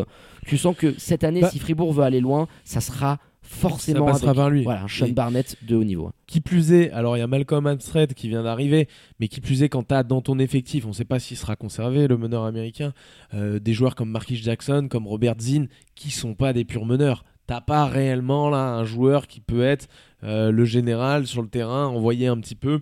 tu 0.47 0.59
sens 0.59 0.75
que 0.77 0.93
cette 0.99 1.23
année, 1.23 1.43
Bah- 1.43 1.51
si 1.51 1.61
Fribourg 1.61 1.93
veut 1.93 2.03
aller 2.03 2.21
loin, 2.21 2.49
ça 2.65 2.81
sera 2.81 3.19
forcément 3.51 4.07
Ça 4.07 4.13
passera 4.13 4.31
avec, 4.31 4.37
par 4.37 4.51
lui. 4.51 4.63
Voilà, 4.63 4.85
un 4.85 4.89
Sean 4.89 5.07
Et- 5.07 5.13
Barnett 5.13 5.57
de 5.63 5.77
haut 5.77 5.85
niveau. 5.85 6.11
Qui 6.27 6.41
plus 6.41 6.73
est, 6.73 6.91
alors 6.93 7.17
il 7.17 7.21
y 7.21 7.23
a 7.23 7.27
Malcolm 7.27 7.67
Amstred 7.67 8.15
qui 8.15 8.29
vient 8.29 8.43
d'arriver, 8.45 8.89
mais 9.19 9.29
qui 9.29 9.41
plus 9.41 9.63
est 9.63 9.69
quand 9.69 9.89
tu 9.89 9.95
as 9.95 10.03
dans 10.05 10.21
ton 10.21 10.39
effectif, 10.39 10.85
on 10.87 10.89
ne 10.89 10.95
sait 10.95 11.05
pas 11.05 11.19
s'il 11.19 11.37
sera 11.37 11.57
conservé, 11.57 12.07
le 12.07 12.17
meneur 12.17 12.45
américain, 12.45 12.93
euh, 13.35 13.59
des 13.59 13.73
joueurs 13.73 13.95
comme 13.97 14.11
Marquis 14.11 14.37
Jackson, 14.37 14.87
comme 14.89 15.07
Robert 15.07 15.35
Zinn, 15.41 15.69
qui 15.95 16.11
sont 16.11 16.35
pas 16.35 16.53
des 16.53 16.65
purs 16.65 16.87
meneurs. 16.87 17.25
T'as 17.47 17.61
pas 17.61 17.87
réellement 17.87 18.49
là 18.49 18.75
un 18.75 18.85
joueur 18.85 19.27
qui 19.27 19.41
peut 19.41 19.63
être 19.65 19.89
euh, 20.23 20.53
le 20.53 20.65
général 20.65 21.27
sur 21.27 21.43
le 21.43 21.49
terrain, 21.49 21.87
envoyer 21.87 22.29
un 22.29 22.39
petit 22.39 22.55
peu. 22.55 22.81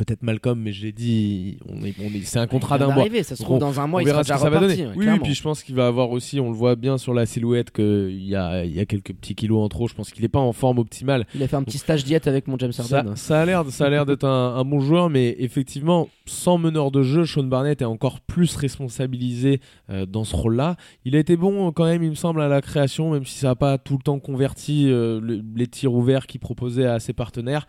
Peut-être 0.00 0.22
Malcolm, 0.22 0.58
mais 0.58 0.72
je 0.72 0.86
l'ai 0.86 0.92
dit, 0.92 1.58
on 1.68 1.84
est, 1.84 1.94
on 2.00 2.04
est- 2.06 2.22
c'est 2.24 2.38
un 2.38 2.46
contrat 2.46 2.78
d'un 2.78 2.86
mois. 2.94 3.04
ça 3.22 3.36
se 3.36 3.42
trouve 3.42 3.56
on- 3.56 3.58
dans 3.58 3.80
un 3.80 3.86
mois 3.86 3.98
on 3.98 4.00
il 4.02 4.06
verra 4.06 4.24
sera 4.24 4.38
ce 4.38 4.44
que 4.44 4.44
déjà 4.44 4.44
ça 4.44 4.50
va 4.50 4.58
reparti. 4.60 4.82
donner. 4.82 4.96
ouais, 5.06 5.12
oui, 5.12 5.20
puis 5.22 5.34
je 5.34 5.42
pense 5.42 5.62
qu'il 5.62 5.74
va 5.74 5.86
avoir 5.88 6.10
aussi, 6.10 6.40
on 6.40 6.48
le 6.48 6.56
voit 6.56 6.74
bien 6.74 6.96
sur 6.96 7.12
la 7.12 7.26
silhouette, 7.26 7.70
qu'il 7.70 8.24
y 8.26 8.34
a, 8.34 8.64
il 8.64 8.74
y 8.74 8.80
a 8.80 8.86
quelques 8.86 9.12
petits 9.12 9.34
kilos 9.34 9.62
en 9.62 9.68
trop. 9.68 9.88
Je 9.88 9.94
pense 9.94 10.10
qu'il 10.10 10.22
n'est 10.22 10.28
pas 10.30 10.38
en 10.38 10.54
forme 10.54 10.78
optimale. 10.78 11.26
Il 11.34 11.42
a 11.42 11.48
fait 11.48 11.56
un 11.56 11.62
petit 11.64 11.76
stage 11.76 12.02
diète 12.04 12.26
avec 12.28 12.48
mon 12.48 12.56
James 12.58 12.72
Ça, 12.72 12.96
Harden. 12.98 13.14
ça 13.14 13.42
a 13.42 13.44
l'air, 13.44 13.62
ça 13.68 13.84
a 13.84 13.90
l'air 13.90 14.06
d'être 14.06 14.24
un, 14.24 14.56
un 14.56 14.64
bon 14.64 14.80
joueur, 14.80 15.10
mais 15.10 15.36
effectivement, 15.38 16.08
sans 16.24 16.56
meneur 16.56 16.90
de 16.90 17.02
jeu, 17.02 17.26
Sean 17.26 17.42
Barnett 17.44 17.82
est 17.82 17.84
encore 17.84 18.20
plus 18.20 18.56
responsabilisé 18.56 19.60
euh, 19.90 20.06
dans 20.06 20.24
ce 20.24 20.34
rôle-là. 20.34 20.76
Il 21.04 21.14
a 21.14 21.18
été 21.18 21.36
bon 21.36 21.72
quand 21.72 21.84
même, 21.84 22.02
il 22.02 22.10
me 22.10 22.14
semble, 22.14 22.40
à 22.40 22.48
la 22.48 22.62
création, 22.62 23.10
même 23.12 23.26
si 23.26 23.38
ça 23.38 23.48
n'a 23.48 23.54
pas 23.54 23.76
tout 23.76 23.98
le 23.98 24.02
temps 24.02 24.18
converti 24.18 24.86
euh, 24.88 25.20
le- 25.20 25.42
les 25.54 25.66
tirs 25.66 25.92
ouverts 25.92 26.26
qu'il 26.26 26.40
proposait 26.40 26.86
à 26.86 26.98
ses 27.00 27.12
partenaires. 27.12 27.66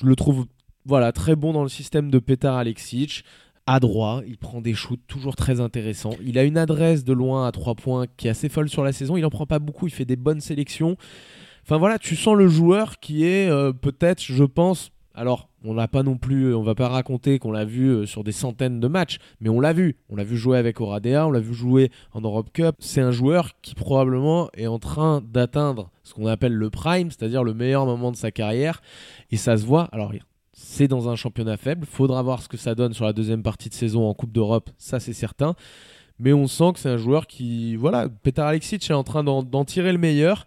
Je 0.00 0.06
le 0.06 0.14
trouve, 0.16 0.46
voilà, 0.86 1.12
très 1.12 1.36
bon 1.36 1.52
dans 1.52 1.62
le 1.62 1.68
système 1.68 2.10
de 2.10 2.18
Petar 2.18 2.56
Alexic. 2.56 3.24
À 3.66 3.80
droit, 3.80 4.22
il 4.26 4.38
prend 4.38 4.62
des 4.62 4.72
shoots 4.72 5.02
toujours 5.06 5.36
très 5.36 5.60
intéressants. 5.60 6.14
Il 6.24 6.38
a 6.38 6.44
une 6.44 6.56
adresse 6.56 7.04
de 7.04 7.12
loin 7.12 7.46
à 7.46 7.52
3 7.52 7.74
points 7.74 8.06
qui 8.16 8.26
est 8.26 8.30
assez 8.30 8.48
folle 8.48 8.70
sur 8.70 8.82
la 8.82 8.92
saison. 8.92 9.18
Il 9.18 9.26
en 9.26 9.30
prend 9.30 9.44
pas 9.44 9.58
beaucoup, 9.58 9.86
il 9.86 9.92
fait 9.92 10.06
des 10.06 10.16
bonnes 10.16 10.40
sélections. 10.40 10.96
Enfin 11.64 11.76
voilà, 11.76 11.98
tu 11.98 12.16
sens 12.16 12.34
le 12.34 12.48
joueur 12.48 12.98
qui 12.98 13.26
est 13.26 13.50
euh, 13.50 13.74
peut-être, 13.74 14.22
je 14.22 14.44
pense, 14.44 14.90
alors 15.18 15.48
on 15.64 15.74
n'a 15.74 15.88
pas 15.88 16.04
non 16.04 16.16
plus, 16.16 16.54
on 16.54 16.62
va 16.62 16.76
pas 16.76 16.88
raconter 16.88 17.40
qu'on 17.40 17.50
l'a 17.50 17.64
vu 17.64 17.88
euh, 17.88 18.06
sur 18.06 18.22
des 18.22 18.30
centaines 18.30 18.78
de 18.78 18.86
matchs, 18.86 19.18
mais 19.40 19.48
on 19.48 19.58
l'a 19.58 19.72
vu. 19.72 19.96
On 20.08 20.14
l'a 20.14 20.22
vu 20.22 20.36
jouer 20.36 20.56
avec 20.58 20.80
Oradea, 20.80 21.26
on 21.26 21.32
l'a 21.32 21.40
vu 21.40 21.54
jouer 21.54 21.90
en 22.12 22.20
Europe 22.20 22.50
Cup. 22.52 22.76
C'est 22.78 23.00
un 23.00 23.10
joueur 23.10 23.50
qui 23.60 23.74
probablement 23.74 24.48
est 24.54 24.68
en 24.68 24.78
train 24.78 25.20
d'atteindre 25.20 25.90
ce 26.04 26.14
qu'on 26.14 26.26
appelle 26.26 26.54
le 26.54 26.70
prime, 26.70 27.10
c'est-à-dire 27.10 27.42
le 27.42 27.52
meilleur 27.52 27.84
moment 27.84 28.12
de 28.12 28.16
sa 28.16 28.30
carrière. 28.30 28.80
Et 29.32 29.36
ça 29.36 29.56
se 29.56 29.66
voit. 29.66 29.88
Alors 29.90 30.12
c'est 30.60 30.88
dans 30.88 31.08
un 31.08 31.14
championnat 31.14 31.56
faible. 31.56 31.86
Faudra 31.86 32.20
voir 32.22 32.42
ce 32.42 32.48
que 32.48 32.56
ça 32.56 32.74
donne 32.74 32.92
sur 32.92 33.04
la 33.04 33.12
deuxième 33.12 33.42
partie 33.42 33.68
de 33.68 33.74
saison 33.74 34.08
en 34.08 34.14
Coupe 34.14 34.32
d'Europe, 34.32 34.70
ça 34.76 34.98
c'est 34.98 35.12
certain. 35.12 35.54
Mais 36.18 36.32
on 36.32 36.48
sent 36.48 36.72
que 36.74 36.80
c'est 36.80 36.88
un 36.88 36.96
joueur 36.96 37.28
qui, 37.28 37.76
voilà, 37.76 38.08
Petar 38.08 38.48
Alexic 38.48 38.90
est 38.90 38.92
en 38.92 39.04
train 39.04 39.22
d'en 39.22 39.64
tirer 39.64 39.92
le 39.92 39.98
meilleur. 39.98 40.46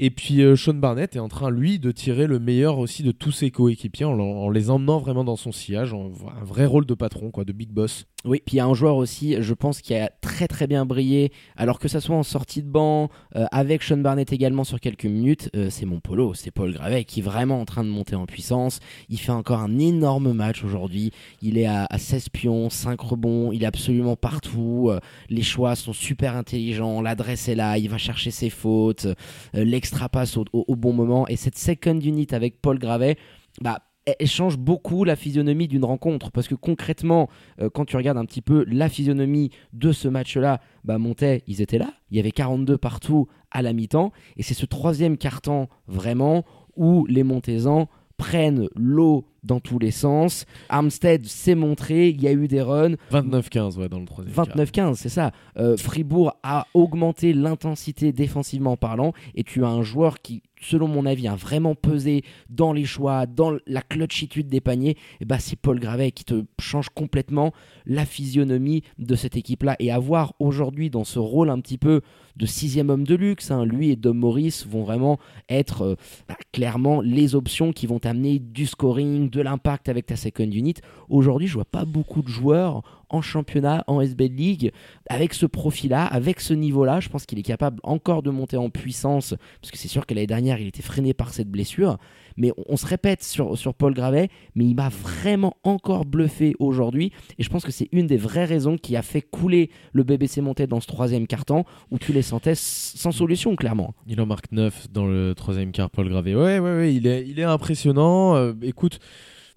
Et 0.00 0.10
puis 0.10 0.42
euh, 0.42 0.54
Sean 0.54 0.74
Barnett 0.74 1.16
est 1.16 1.18
en 1.18 1.26
train, 1.26 1.50
lui, 1.50 1.80
de 1.80 1.90
tirer 1.90 2.28
le 2.28 2.38
meilleur 2.38 2.78
aussi 2.78 3.02
de 3.02 3.10
tous 3.10 3.32
ses 3.32 3.50
coéquipiers 3.50 4.04
en, 4.04 4.48
les 4.48 4.70
emmenant 4.70 4.98
vraiment 4.98 5.24
dans 5.24 5.34
son 5.34 5.50
sillage, 5.50 5.92
un 5.92 6.44
vrai 6.44 6.66
rôle 6.66 6.86
de 6.86 6.94
patron, 6.94 7.32
quoi, 7.32 7.44
de 7.44 7.52
big 7.52 7.70
boss. 7.70 8.06
Oui, 8.24 8.42
puis 8.44 8.56
il 8.56 8.58
y 8.58 8.60
a 8.60 8.66
un 8.66 8.74
joueur 8.74 8.96
aussi, 8.96 9.36
je 9.40 9.54
pense, 9.54 9.80
qui 9.80 9.94
a 9.94 10.10
très 10.20 10.48
très 10.48 10.66
bien 10.66 10.84
brillé, 10.84 11.30
alors 11.56 11.78
que 11.78 11.86
ça 11.86 12.00
soit 12.00 12.16
en 12.16 12.24
sortie 12.24 12.64
de 12.64 12.68
banc, 12.68 13.10
euh, 13.36 13.46
avec 13.52 13.80
Sean 13.84 13.98
Barnett 13.98 14.32
également 14.32 14.64
sur 14.64 14.80
quelques 14.80 15.04
minutes, 15.04 15.50
euh, 15.54 15.70
c'est 15.70 15.86
mon 15.86 16.00
polo, 16.00 16.34
c'est 16.34 16.50
Paul 16.50 16.72
Gravet 16.72 17.04
qui 17.04 17.20
est 17.20 17.22
vraiment 17.22 17.60
en 17.60 17.64
train 17.64 17.84
de 17.84 17.88
monter 17.88 18.16
en 18.16 18.26
puissance. 18.26 18.80
Il 19.08 19.20
fait 19.20 19.30
encore 19.30 19.60
un 19.60 19.78
énorme 19.78 20.32
match 20.32 20.64
aujourd'hui. 20.64 21.12
Il 21.42 21.58
est 21.58 21.66
à, 21.66 21.86
à 21.88 21.98
16 21.98 22.28
pions, 22.30 22.70
5 22.70 23.00
rebonds, 23.00 23.52
il 23.52 23.62
est 23.62 23.66
absolument 23.66 24.16
partout. 24.16 24.88
euh, 24.90 24.98
les 25.28 25.42
choix 25.42 25.76
sont 25.76 25.92
super 25.92 26.34
intelligents, 26.34 27.00
l'adresse 27.00 27.48
est 27.48 27.54
là, 27.54 27.78
il 27.78 27.88
va 27.88 27.98
chercher 27.98 28.32
ses 28.32 28.50
fautes, 28.50 29.06
l'extra 29.54 30.08
passe 30.08 30.36
au, 30.36 30.44
au- 30.52 30.64
au 30.66 30.74
bon 30.74 30.92
moment. 30.92 31.28
Et 31.28 31.36
cette 31.36 31.56
second 31.56 31.98
unit 32.00 32.26
avec 32.32 32.60
Paul 32.60 32.80
Gravet, 32.80 33.16
bah, 33.60 33.78
elle- 34.18 34.26
change 34.26 34.56
beaucoup 34.58 35.04
la 35.04 35.16
physionomie 35.16 35.68
d'une 35.68 35.84
rencontre 35.84 36.30
parce 36.30 36.48
que 36.48 36.54
concrètement, 36.54 37.28
euh, 37.60 37.68
quand 37.72 37.84
tu 37.84 37.96
regardes 37.96 38.18
un 38.18 38.24
petit 38.24 38.42
peu 38.42 38.64
la 38.68 38.88
physionomie 38.88 39.50
de 39.72 39.92
ce 39.92 40.08
match-là, 40.08 40.60
bah 40.84 40.98
Montais, 40.98 41.42
ils 41.46 41.60
étaient 41.62 41.78
là. 41.78 41.92
Il 42.10 42.16
y 42.16 42.20
avait 42.20 42.30
42 42.30 42.78
partout 42.78 43.26
à 43.50 43.62
la 43.62 43.72
mi-temps. 43.72 44.12
Et 44.36 44.42
c'est 44.42 44.54
ce 44.54 44.66
troisième 44.66 45.16
quart-temps 45.16 45.68
vraiment 45.86 46.44
où 46.76 47.06
les 47.06 47.22
Montaisans 47.24 47.88
prennent 48.16 48.68
l'eau 48.76 49.26
dans 49.42 49.60
tous 49.60 49.78
les 49.78 49.90
sens. 49.90 50.44
Armstead 50.68 51.26
s'est 51.26 51.54
montré, 51.54 52.08
il 52.08 52.22
y 52.22 52.28
a 52.28 52.32
eu 52.32 52.48
des 52.48 52.62
runs. 52.62 52.94
29-15, 53.12 53.78
ouais, 53.78 53.88
dans 53.88 54.00
le 54.00 54.06
troisième 54.06 54.34
quart. 54.34 54.56
29-15, 54.56 54.94
c'est 54.94 55.08
ça. 55.08 55.32
Euh, 55.56 55.76
Fribourg 55.76 56.34
a 56.42 56.66
augmenté 56.74 57.32
l'intensité 57.32 58.12
défensivement 58.12 58.76
parlant 58.76 59.12
et 59.34 59.44
tu 59.44 59.64
as 59.64 59.68
un 59.68 59.82
joueur 59.82 60.20
qui, 60.20 60.42
selon 60.60 60.88
mon 60.88 61.06
avis, 61.06 61.28
a 61.28 61.34
vraiment 61.34 61.74
pesé 61.74 62.24
dans 62.48 62.72
les 62.72 62.84
choix, 62.84 63.26
dans 63.26 63.56
la 63.66 63.82
clutchitude 63.82 64.48
des 64.48 64.60
paniers. 64.60 64.96
Et 65.20 65.24
bah, 65.24 65.38
c'est 65.38 65.56
Paul 65.56 65.78
Gravet 65.78 66.12
qui 66.12 66.24
te 66.24 66.44
change 66.60 66.88
complètement 66.90 67.52
la 67.86 68.04
physionomie 68.04 68.82
de 68.98 69.14
cette 69.14 69.36
équipe-là. 69.36 69.76
Et 69.78 69.90
avoir 69.90 70.34
aujourd'hui 70.38 70.90
dans 70.90 71.04
ce 71.04 71.18
rôle 71.18 71.50
un 71.50 71.60
petit 71.60 71.78
peu 71.78 72.02
de 72.36 72.46
sixième 72.46 72.88
homme 72.90 73.04
de 73.04 73.14
luxe, 73.14 73.50
hein, 73.50 73.64
lui 73.64 73.90
et 73.90 73.96
Dom 73.96 74.18
Morris 74.18 74.64
vont 74.68 74.84
vraiment 74.84 75.18
être 75.48 75.82
euh, 75.82 75.94
bah, 76.28 76.36
clairement 76.52 77.00
les 77.00 77.34
options 77.34 77.72
qui 77.72 77.86
vont 77.86 77.98
t'amener 77.98 78.38
du 78.38 78.66
scoring, 78.66 79.27
de 79.28 79.40
l'impact 79.40 79.88
avec 79.88 80.06
ta 80.06 80.16
second 80.16 80.50
unit. 80.50 80.74
Aujourd'hui, 81.08 81.46
je 81.46 81.54
vois 81.54 81.64
pas 81.64 81.84
beaucoup 81.84 82.22
de 82.22 82.28
joueurs 82.28 82.97
en 83.10 83.22
championnat, 83.22 83.84
en 83.86 84.00
SB 84.00 84.28
League, 84.28 84.72
avec 85.08 85.34
ce 85.34 85.46
profil-là, 85.46 86.04
avec 86.06 86.40
ce 86.40 86.54
niveau-là. 86.54 87.00
Je 87.00 87.08
pense 87.08 87.26
qu'il 87.26 87.38
est 87.38 87.42
capable 87.42 87.78
encore 87.82 88.22
de 88.22 88.30
monter 88.30 88.56
en 88.56 88.70
puissance, 88.70 89.34
parce 89.60 89.70
que 89.70 89.78
c'est 89.78 89.88
sûr 89.88 90.06
que 90.06 90.14
l'année 90.14 90.26
dernière, 90.26 90.60
il 90.60 90.68
était 90.68 90.82
freiné 90.82 91.14
par 91.14 91.32
cette 91.32 91.48
blessure. 91.48 91.98
Mais 92.36 92.52
on, 92.68 92.76
se 92.76 92.86
répète 92.86 93.24
sur, 93.24 93.58
sur 93.58 93.74
Paul 93.74 93.94
Gravet, 93.94 94.28
mais 94.54 94.64
il 94.64 94.76
m'a 94.76 94.90
vraiment 94.90 95.56
encore 95.64 96.04
bluffé 96.04 96.54
aujourd'hui. 96.60 97.12
Et 97.38 97.42
je 97.42 97.50
pense 97.50 97.64
que 97.64 97.72
c'est 97.72 97.88
une 97.90 98.06
des 98.06 98.16
vraies 98.16 98.44
raisons 98.44 98.78
qui 98.78 98.94
a 98.96 99.02
fait 99.02 99.22
couler 99.22 99.70
le 99.92 100.04
BBC 100.04 100.40
Monté 100.40 100.68
dans 100.68 100.80
ce 100.80 100.86
troisième 100.86 101.26
quart-temps, 101.26 101.64
où 101.90 101.98
tu 101.98 102.12
les 102.12 102.22
sentais 102.22 102.54
sans 102.54 103.10
solution, 103.10 103.56
clairement. 103.56 103.92
Il 104.06 104.20
en 104.20 104.26
marque 104.26 104.52
9 104.52 104.92
dans 104.92 105.06
le 105.06 105.34
troisième 105.34 105.72
quart, 105.72 105.90
Paul 105.90 106.08
Gravé. 106.08 106.36
Ouais, 106.36 106.60
ouais, 106.60 106.76
ouais, 106.76 106.94
il 106.94 107.08
est, 107.08 107.26
il 107.26 107.40
est 107.40 107.44
impressionnant. 107.44 108.36
Euh, 108.36 108.52
écoute, 108.62 109.00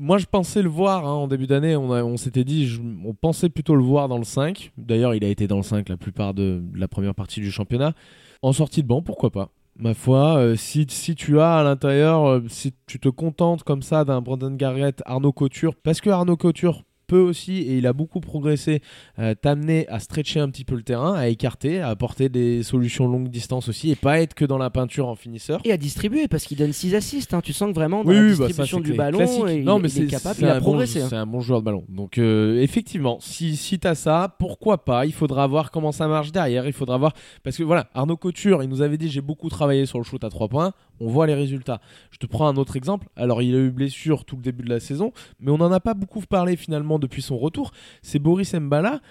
moi 0.02 0.18
je 0.18 0.26
pensais 0.26 0.64
le 0.64 0.70
voir 0.70 1.06
hein, 1.06 1.12
en 1.12 1.28
début 1.28 1.46
d'année. 1.46 1.76
On, 1.76 2.18
s'était 2.18 2.44
dit, 2.44 2.82
on 3.06 3.14
pensait 3.14 3.50
plutôt 3.50 3.76
le 3.76 3.84
voir 3.84 4.10
dans 4.10 4.18
le 4.18 4.24
5. 4.24 4.72
D'ailleurs, 4.78 5.14
il 5.14 5.24
a 5.24 5.28
été 5.28 5.48
dans 5.48 5.58
le 5.58 5.64
5 5.64 5.88
la 5.90 5.98
plupart 5.98 6.34
de, 6.34 6.62
la 6.74 6.88
première 6.88 7.14
partie 7.14 7.40
du 7.40 7.52
championnat. 7.52 7.94
En 8.42 8.52
sortie 8.52 8.82
de 8.82 8.88
banc, 8.88 9.04
pourquoi 9.04 9.30
pas 9.30 9.50
Ma 9.78 9.94
foi, 9.94 10.38
euh, 10.38 10.56
si, 10.56 10.86
si 10.90 11.16
tu 11.16 11.40
as 11.40 11.60
à 11.60 11.64
l'intérieur, 11.64 12.26
euh, 12.26 12.44
si 12.50 12.74
tu 12.88 13.00
te 13.00 13.10
contentes 13.10 13.64
comme 13.64 13.84
ça 13.84 14.04
d'un 14.04 14.22
Brandon 14.22 14.52
Garrett, 14.52 15.02
Arnaud 15.06 15.32
Couture, 15.32 15.76
parce 15.76 16.02
que 16.02 16.10
Arnaud 16.10 16.36
Couture 16.36 16.84
peut 17.12 17.20
aussi, 17.20 17.58
et 17.58 17.78
il 17.78 17.88
a 17.88 17.92
beaucoup 17.94 18.22
progressé, 18.22 18.82
euh, 19.20 19.36
t'amener 19.36 19.86
à 19.90 20.00
stretcher 20.00 20.40
un 20.40 20.50
petit 20.50 20.64
peu 20.64 20.76
le 20.76 20.84
terrain, 20.84 21.14
à 21.14 21.28
écarter, 21.28 21.82
à 21.82 21.90
apporter 21.90 22.30
des 22.30 22.64
solutions 22.64 23.06
longue 23.06 23.28
distance 23.28 23.68
aussi, 23.68 23.92
et 23.92 23.96
pas 23.98 24.22
être 24.22 24.34
que 24.34 24.46
dans 24.46 24.58
la 24.58 24.70
peinture 24.70 25.10
en 25.10 25.16
finisseur. 25.16 25.60
Et 25.66 25.74
à 25.74 25.78
distribuer, 25.78 26.30
parce 26.30 26.46
qu'il 26.46 26.58
donne 26.58 26.72
6 26.72 26.96
assists. 26.96 27.34
hein. 27.34 27.42
Tu 27.44 27.52
sens 27.52 27.70
que 27.70 27.76
vraiment, 27.76 28.06
dans 28.06 28.12
Oui, 28.12 28.16
la 28.16 28.22
bah, 28.30 28.36
ça, 28.38 28.46
distribution 28.48 28.80
du 28.80 28.94
ballon, 28.94 29.48
il, 29.48 29.64
non, 29.66 29.80
mais 29.80 29.90
il 29.90 29.98
est 30.04 30.06
c'est 30.06 30.08
capable, 30.08 30.38
il 30.40 30.46
a 30.46 30.54
bon- 30.60 30.62
progressé. 30.62 31.02
hein. 31.02 31.08
C'est 31.10 31.18
un 31.18 31.26
bon 31.26 31.42
joueur 31.42 31.60
de 31.60 31.66
ballon. 31.66 31.84
Donc, 31.90 32.18
euh, 32.18 32.62
effectivement, 32.62 33.18
si, 33.20 33.58
si 33.58 33.78
tu 33.78 33.88
as 33.88 33.96
ça, 33.96 34.34
pourquoi 34.40 34.86
pas? 34.86 35.06
Il 35.06 35.12
faudra 35.14 35.46
voir 35.48 35.70
comment 35.72 35.92
ça 35.92 36.08
marche 36.08 36.32
derrière. 36.32 36.66
Il 36.66 36.74
faudra 36.74 36.98
voir. 36.98 37.12
Parce 37.44 37.58
que 37.58 37.64
voilà, 37.64 37.90
Arnaud 37.94 38.16
Couture, 38.18 38.64
il 38.64 38.70
nous 38.70 38.82
avait 38.82 38.98
dit 38.98 39.10
j'ai 39.10 39.20
beaucoup 39.22 39.50
travaillé 39.50 39.86
sur 39.86 39.98
le 39.98 40.06
shoot 40.06 40.24
à 40.24 40.30
3 40.30 40.48
points. 40.48 40.72
On 41.02 41.08
voit 41.08 41.26
les 41.26 41.34
résultats. 41.34 41.82
Je 42.12 42.18
te 42.18 42.28
prends 42.28 42.48
un 42.48 42.58
autre 42.58 42.76
exemple. 42.76 43.08
Alors, 43.16 43.42
il 43.42 43.56
a 43.56 43.58
eu 43.58 43.72
blessure 43.72 44.24
tout 44.24 44.36
le 44.36 44.44
début 44.44 44.64
de 44.64 44.70
la 44.70 44.80
saison, 44.80 45.12
mais 45.40 45.50
on 45.50 45.58
n'en 45.58 45.72
a 45.72 45.80
pas 45.80 45.96
beaucoup 45.96 46.22
parlé 46.22 46.56
finalement 46.56 47.00
depuis 47.00 47.24
son 47.24 47.40
retour. 47.40 47.72
C'est 48.04 48.20
Boris 48.20 48.54
Mbala 48.54 49.02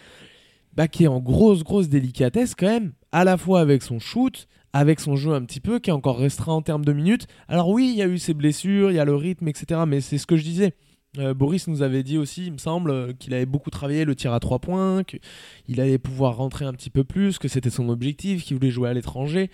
bah, 0.77 0.87
qui 0.87 1.05
est 1.05 1.09
en 1.09 1.19
grosse, 1.19 1.65
grosse 1.65 1.89
délicatesse 1.89 2.55
quand 2.55 2.69
même, 2.69 2.93
à 3.11 3.25
la 3.25 3.37
fois 3.37 3.61
avec 3.61 3.83
son 3.83 3.99
shoot, 3.99 4.47
avec 4.73 5.01
son 5.01 5.17
jeu 5.17 5.33
un 5.33 5.43
petit 5.43 5.59
peu, 5.59 5.81
qui 5.81 5.91
est 5.91 5.93
encore 5.93 6.19
restreint 6.19 6.55
en 6.55 6.63
termes 6.63 6.85
de 6.85 6.93
minutes. 6.93 7.27
Alors 7.49 7.69
oui, 7.69 7.91
il 7.93 7.99
y 7.99 8.03
a 8.03 8.07
eu 8.07 8.19
ses 8.19 8.35
blessures, 8.35 8.93
il 8.93 8.95
y 8.95 9.01
a 9.01 9.05
le 9.05 9.17
rythme, 9.17 9.49
etc. 9.49 9.81
Mais 9.87 10.01
c'est 10.01 10.19
ce 10.19 10.27
que 10.27 10.37
je 10.37 10.45
disais. 10.45 10.75
Euh, 11.19 11.35
Boris 11.35 11.67
nous 11.67 11.83
avait 11.83 12.05
dit 12.05 12.19
aussi, 12.19 12.47
il 12.47 12.53
me 12.53 12.59
semble, 12.59 13.15
qu'il 13.17 13.35
avait 13.35 13.47
beaucoup 13.47 13.71
travaillé 13.71 14.05
le 14.05 14.15
tir 14.15 14.33
à 14.33 14.39
trois 14.39 14.61
points, 14.61 15.03
qu'il 15.03 15.81
allait 15.81 15.99
pouvoir 15.99 16.37
rentrer 16.37 16.67
un 16.67 16.73
petit 16.73 16.91
peu 16.91 17.03
plus, 17.03 17.39
que 17.39 17.49
c'était 17.49 17.71
son 17.71 17.89
objectif, 17.89 18.45
qu'il 18.45 18.57
voulait 18.57 18.71
jouer 18.71 18.91
à 18.91 18.95
l'étranger. 18.95 19.51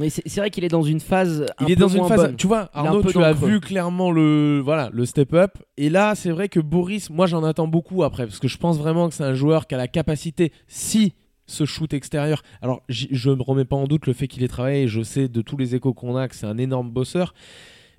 Mais 0.00 0.10
c'est 0.10 0.36
vrai 0.36 0.50
qu'il 0.50 0.64
est 0.64 0.68
dans 0.68 0.82
une 0.82 1.00
phase. 1.00 1.46
Un 1.58 1.66
Il 1.66 1.72
est 1.72 1.74
peu 1.76 1.80
dans 1.80 1.88
une 1.88 2.06
phase. 2.06 2.16
bonne. 2.16 2.36
Tu 2.36 2.46
vois, 2.46 2.70
Arnaud, 2.72 3.02
tu 3.02 3.18
as 3.22 3.32
vu 3.32 3.60
clairement 3.60 4.10
le 4.10 4.60
voilà 4.62 4.90
le 4.92 5.04
step 5.06 5.34
up. 5.34 5.52
Et 5.76 5.90
là, 5.90 6.14
c'est 6.14 6.30
vrai 6.30 6.48
que 6.48 6.60
Boris, 6.60 7.10
moi, 7.10 7.26
j'en 7.26 7.42
attends 7.44 7.68
beaucoup 7.68 8.04
après 8.04 8.26
parce 8.26 8.38
que 8.38 8.48
je 8.48 8.58
pense 8.58 8.78
vraiment 8.78 9.08
que 9.08 9.14
c'est 9.14 9.24
un 9.24 9.34
joueur 9.34 9.66
qui 9.66 9.74
a 9.74 9.78
la 9.78 9.88
capacité, 9.88 10.52
si 10.66 11.14
ce 11.46 11.64
shoot 11.64 11.92
extérieur. 11.94 12.42
Alors, 12.62 12.82
je 12.88 13.30
ne 13.30 13.42
remets 13.42 13.64
pas 13.64 13.76
en 13.76 13.86
doute 13.86 14.06
le 14.06 14.12
fait 14.12 14.28
qu'il 14.28 14.42
ait 14.44 14.48
travaillé. 14.48 14.86
Je 14.86 15.02
sais 15.02 15.28
de 15.28 15.40
tous 15.40 15.56
les 15.56 15.74
échos 15.74 15.94
qu'on 15.94 16.14
a 16.16 16.28
que 16.28 16.36
c'est 16.36 16.46
un 16.46 16.58
énorme 16.58 16.90
bosseur. 16.90 17.34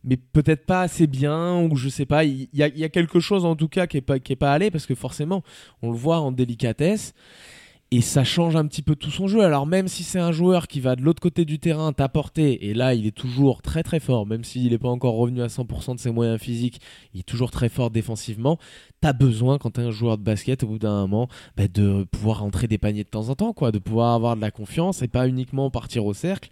Mais 0.03 0.15
peut-être 0.15 0.65
pas 0.65 0.81
assez 0.83 1.07
bien, 1.07 1.59
ou 1.63 1.75
je 1.75 1.89
sais 1.89 2.05
pas. 2.05 2.23
Il 2.23 2.47
y, 2.53 2.59
y 2.59 2.83
a 2.83 2.89
quelque 2.89 3.19
chose 3.19 3.43
en 3.43 3.55
tout 3.55 3.67
cas 3.67 3.85
qui 3.88 3.97
est 3.97 4.01
pas, 4.01 4.19
qui 4.19 4.31
est 4.31 4.38
pas 4.38 4.53
allé 4.53 4.71
parce 4.71 4.85
que 4.85 4.95
forcément, 4.95 5.43
on 5.81 5.91
le 5.91 5.97
voit 5.97 6.19
en 6.19 6.31
délicatesse. 6.31 7.13
Et 7.91 8.02
ça 8.02 8.23
change 8.23 8.56
un 8.56 8.67
petit 8.67 8.82
peu 8.84 8.95
tout 8.95 9.10
son 9.10 9.28
jeu. 9.28 9.41
Alors 9.43 9.65
même 9.65 9.88
si 9.88 10.04
c'est 10.04 10.19
un 10.19 10.32
joueur 10.32 10.67
qui 10.67 10.80
va 10.80 10.95
de 10.95 11.02
l'autre 11.02 11.21
côté 11.21 11.45
du 11.45 11.60
terrain 11.60 11.91
t'apporter, 11.91 12.69
et 12.69 12.73
là 12.73 12.93
il 12.93 13.08
est 13.08 13.15
toujours 13.15 13.62
très 13.62 13.82
très 13.82 13.99
fort, 13.99 14.28
même 14.28 14.43
s'il 14.43 14.71
n'est 14.71 14.78
pas 14.78 14.89
encore 14.89 15.15
revenu 15.15 15.41
à 15.41 15.47
100% 15.47 15.95
de 15.95 15.99
ses 15.99 16.12
moyens 16.12 16.39
physiques, 16.39 16.82
il 17.13 17.21
est 17.21 17.23
toujours 17.23 17.49
très 17.49 17.69
fort 17.69 17.89
défensivement, 17.89 18.60
t'as 19.02 19.13
besoin 19.13 19.58
quand 19.58 19.71
t'es 19.71 19.82
un 19.82 19.91
joueur 19.91 20.17
de 20.17 20.23
basket 20.23 20.63
au 20.63 20.67
bout 20.67 20.80
d'un 20.80 21.02
moment 21.02 21.30
bah, 21.58 21.67
de 21.67 22.06
pouvoir 22.12 22.39
rentrer 22.39 22.67
des 22.67 22.78
paniers 22.78 23.04
de 23.04 23.10
temps 23.10 23.30
en 23.30 23.36
temps, 23.36 23.54
quoi, 23.54 23.71
de 23.71 23.80
pouvoir 23.80 24.13
avoir 24.13 24.36
de 24.36 24.41
la 24.41 24.52
confiance 24.52 25.02
et 25.02 25.08
pas 25.08 25.28
uniquement 25.28 25.71
partir 25.71 26.06
au 26.06 26.13
cercle, 26.13 26.49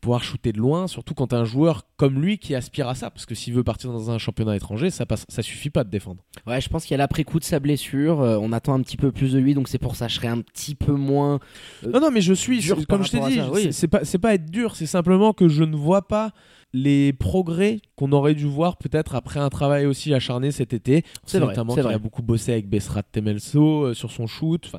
pouvoir 0.00 0.24
shooter 0.24 0.52
de 0.52 0.58
loin, 0.58 0.88
surtout 0.88 1.14
quand 1.14 1.28
t'as 1.28 1.38
un 1.38 1.44
joueur 1.44 1.84
comme 1.96 2.20
lui 2.20 2.38
qui 2.38 2.54
aspire 2.54 2.88
à 2.88 2.94
ça, 2.94 3.10
parce 3.10 3.26
que 3.26 3.34
s'il 3.34 3.54
veut 3.54 3.64
partir 3.64 3.92
dans 3.92 4.10
un 4.10 4.18
championnat 4.18 4.56
étranger, 4.56 4.90
ça, 4.90 5.06
passe, 5.06 5.24
ça 5.28 5.42
suffit 5.42 5.70
pas 5.70 5.84
de 5.84 5.90
défendre. 5.90 6.22
Ouais, 6.46 6.60
je 6.60 6.68
pense 6.68 6.84
qu'il 6.84 6.92
y 6.92 6.94
a 6.94 6.98
l'après-coup 6.98 7.38
de 7.38 7.44
sa 7.44 7.60
blessure, 7.60 8.20
euh, 8.20 8.38
on 8.40 8.52
attend 8.52 8.74
un 8.74 8.82
petit 8.82 8.96
peu 8.96 9.12
plus 9.12 9.34
de 9.34 9.38
lui, 9.38 9.54
donc 9.54 9.68
c'est 9.68 9.78
pour 9.78 9.94
ça 9.94 10.06
que 10.06 10.12
je 10.12 10.16
serais 10.16 10.28
un 10.28 10.40
petit 10.40 10.74
peu 10.84 10.92
moins. 10.92 11.38
euh, 11.86 11.90
Non, 11.92 12.00
non, 12.00 12.10
mais 12.10 12.20
je 12.20 12.32
suis, 12.34 12.58
dur 12.60 12.76
comme 12.88 13.04
je 13.04 13.10
t'ai 13.12 13.20
dit, 13.20 13.40
oui. 13.52 13.72
c'est- 13.72 13.86
pas, 13.88 14.00
pas 14.20 14.34
être 14.34 14.50
dur, 14.50 14.74
c'est 14.76 14.86
simplement 14.86 15.32
que 15.32 15.46
je 15.48 15.62
ne 15.64 15.76
vois 15.76 16.02
pas 16.08 16.32
les 16.72 17.12
progrès 17.12 17.80
qu'on 17.96 18.12
aurait 18.12 18.36
dû 18.36 18.46
voir 18.46 18.76
peut-être 18.76 19.16
après 19.16 19.40
un 19.40 19.48
travail 19.48 19.86
aussi 19.86 20.14
acharné 20.14 20.52
cet 20.52 20.72
été. 20.72 21.02
C'est 21.26 21.40
notamment 21.40 21.74
qu'il 21.74 21.84
a 21.84 21.98
beaucoup 21.98 22.22
bossé 22.22 22.52
avec 22.52 22.68
Bessrat 22.68 23.02
Temelso 23.02 23.86
euh, 23.86 23.94
sur 23.94 24.12
son 24.12 24.28
shoot. 24.28 24.62
Enfin, 24.66 24.78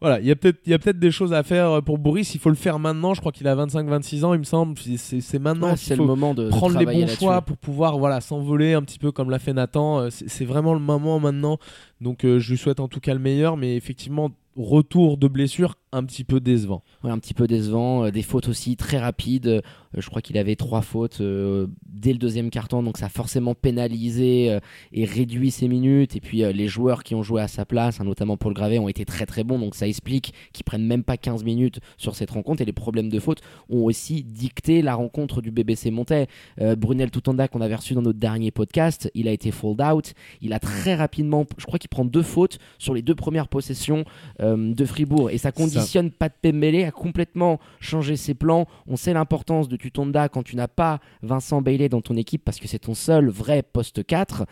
voilà, 0.00 0.18
il 0.18 0.26
y 0.26 0.32
a 0.32 0.36
peut-être 0.36 0.64
peut-être 0.64 0.98
des 0.98 1.12
choses 1.12 1.32
à 1.32 1.44
faire 1.44 1.70
euh, 1.70 1.80
pour 1.80 1.98
Boris. 1.98 2.34
Il 2.34 2.40
faut 2.40 2.48
le 2.48 2.56
faire 2.56 2.80
maintenant. 2.80 3.14
Je 3.14 3.20
crois 3.20 3.30
qu'il 3.30 3.46
a 3.46 3.54
25-26 3.54 4.24
ans, 4.24 4.34
il 4.34 4.40
me 4.40 4.44
semble. 4.44 4.76
C'est- 4.96 5.38
maintenant 5.38 5.68
ouais, 5.70 5.76
c'est 5.76 5.94
le 5.94 6.04
moment 6.04 6.34
de, 6.34 6.46
de 6.46 6.48
prendre 6.48 6.76
les 6.76 6.84
bons 6.86 7.06
choix 7.06 7.40
pour 7.42 7.56
pouvoir 7.56 7.98
voilà 7.98 8.20
s'envoler 8.20 8.72
un 8.74 8.82
petit 8.82 8.98
peu 8.98 9.12
comme 9.12 9.30
l'a 9.30 9.38
fait 9.38 9.52
Nathan. 9.52 10.10
C'est 10.10 10.28
c'est 10.28 10.44
vraiment 10.44 10.74
le 10.74 10.80
moment 10.80 11.20
maintenant. 11.20 11.58
Donc 12.00 12.24
euh, 12.24 12.40
je 12.40 12.50
lui 12.50 12.58
souhaite 12.58 12.80
en 12.80 12.88
tout 12.88 12.98
cas 13.00 13.14
le 13.14 13.20
meilleur, 13.20 13.56
mais 13.56 13.76
effectivement 13.76 14.30
retour 14.58 15.16
de 15.16 15.28
blessure 15.28 15.76
un 15.92 16.04
petit 16.04 16.24
peu 16.24 16.40
décevant. 16.40 16.82
Ouais, 17.02 17.10
un 17.10 17.18
petit 17.18 17.34
peu 17.34 17.46
décevant, 17.46 18.04
euh, 18.04 18.10
des 18.10 18.22
fautes 18.22 18.48
aussi 18.48 18.76
très 18.76 18.98
rapides. 18.98 19.46
Euh, 19.46 19.60
je 19.96 20.06
crois 20.08 20.20
qu'il 20.20 20.36
avait 20.36 20.56
trois 20.56 20.82
fautes 20.82 21.20
euh, 21.20 21.66
dès 21.86 22.12
le 22.12 22.18
deuxième 22.18 22.50
carton, 22.50 22.82
donc 22.82 22.98
ça 22.98 23.06
a 23.06 23.08
forcément 23.08 23.54
pénalisé 23.54 24.58
et 24.92 25.04
réduit 25.04 25.50
ses 25.50 25.66
minutes. 25.66 26.14
Et 26.14 26.20
puis 26.20 26.38
les 26.52 26.68
joueurs 26.68 27.02
qui 27.02 27.14
ont 27.14 27.22
joué 27.22 27.40
à 27.40 27.48
sa 27.48 27.64
place, 27.64 28.00
hein, 28.00 28.04
notamment 28.04 28.36
Paul 28.36 28.52
Gravet, 28.52 28.78
ont 28.78 28.88
été 28.88 29.04
très 29.06 29.24
très 29.24 29.44
bons, 29.44 29.58
donc 29.58 29.74
ça 29.74 29.88
explique 29.88 30.34
qu'ils 30.52 30.64
prennent 30.64 30.84
même 30.84 31.02
pas 31.02 31.16
15 31.16 31.42
minutes 31.42 31.80
sur 31.96 32.14
cette 32.14 32.30
rencontre. 32.30 32.60
Et 32.60 32.64
les 32.66 32.72
problèmes 32.72 33.08
de 33.08 33.18
faute 33.18 33.40
ont 33.70 33.84
aussi 33.84 34.22
dicté 34.22 34.82
la 34.82 34.94
rencontre 34.94 35.40
du 35.40 35.50
BBC 35.50 35.90
Montais. 35.90 36.28
Brunel 36.76 37.10
Toutanda 37.10 37.48
qu'on 37.48 37.62
avait 37.62 37.74
reçu 37.74 37.94
dans 37.94 38.02
notre 38.02 38.18
dernier 38.18 38.50
podcast, 38.50 39.10
il 39.14 39.26
a 39.26 39.32
été 39.32 39.50
fold 39.50 39.80
out. 39.80 40.12
Il 40.42 40.52
a 40.52 40.60
très 40.60 40.94
rapidement, 40.94 41.46
je 41.56 41.64
crois 41.64 41.78
qu'il 41.78 41.88
prend 41.88 42.04
deux 42.04 42.22
fautes 42.22 42.58
sur 42.78 42.92
les 42.94 43.02
deux 43.02 43.14
premières 43.14 43.48
possessions 43.48 44.04
de 44.38 44.84
Fribourg. 44.84 45.30
Et 45.30 45.38
ça 45.38 45.50
conditionne 45.50 45.77
Pat 46.10 46.32
Pembele 46.40 46.84
à 46.84 46.90
complètement 46.90 47.58
changer 47.80 48.16
ses 48.16 48.34
plans. 48.34 48.66
On 48.86 48.96
sait 48.96 49.12
l'importance 49.12 49.68
de 49.68 49.76
Tutonda 49.76 50.28
quand 50.28 50.42
tu 50.42 50.56
n'as 50.56 50.68
pas 50.68 51.00
Vincent 51.22 51.62
Bailey 51.62 51.88
dans 51.88 52.00
ton 52.00 52.16
équipe 52.16 52.42
parce 52.44 52.58
que 52.58 52.68
c'est 52.68 52.78
ton 52.80 52.94
seul 52.94 53.28
vrai 53.28 53.62
poste 53.62 54.04
4. 54.04 54.44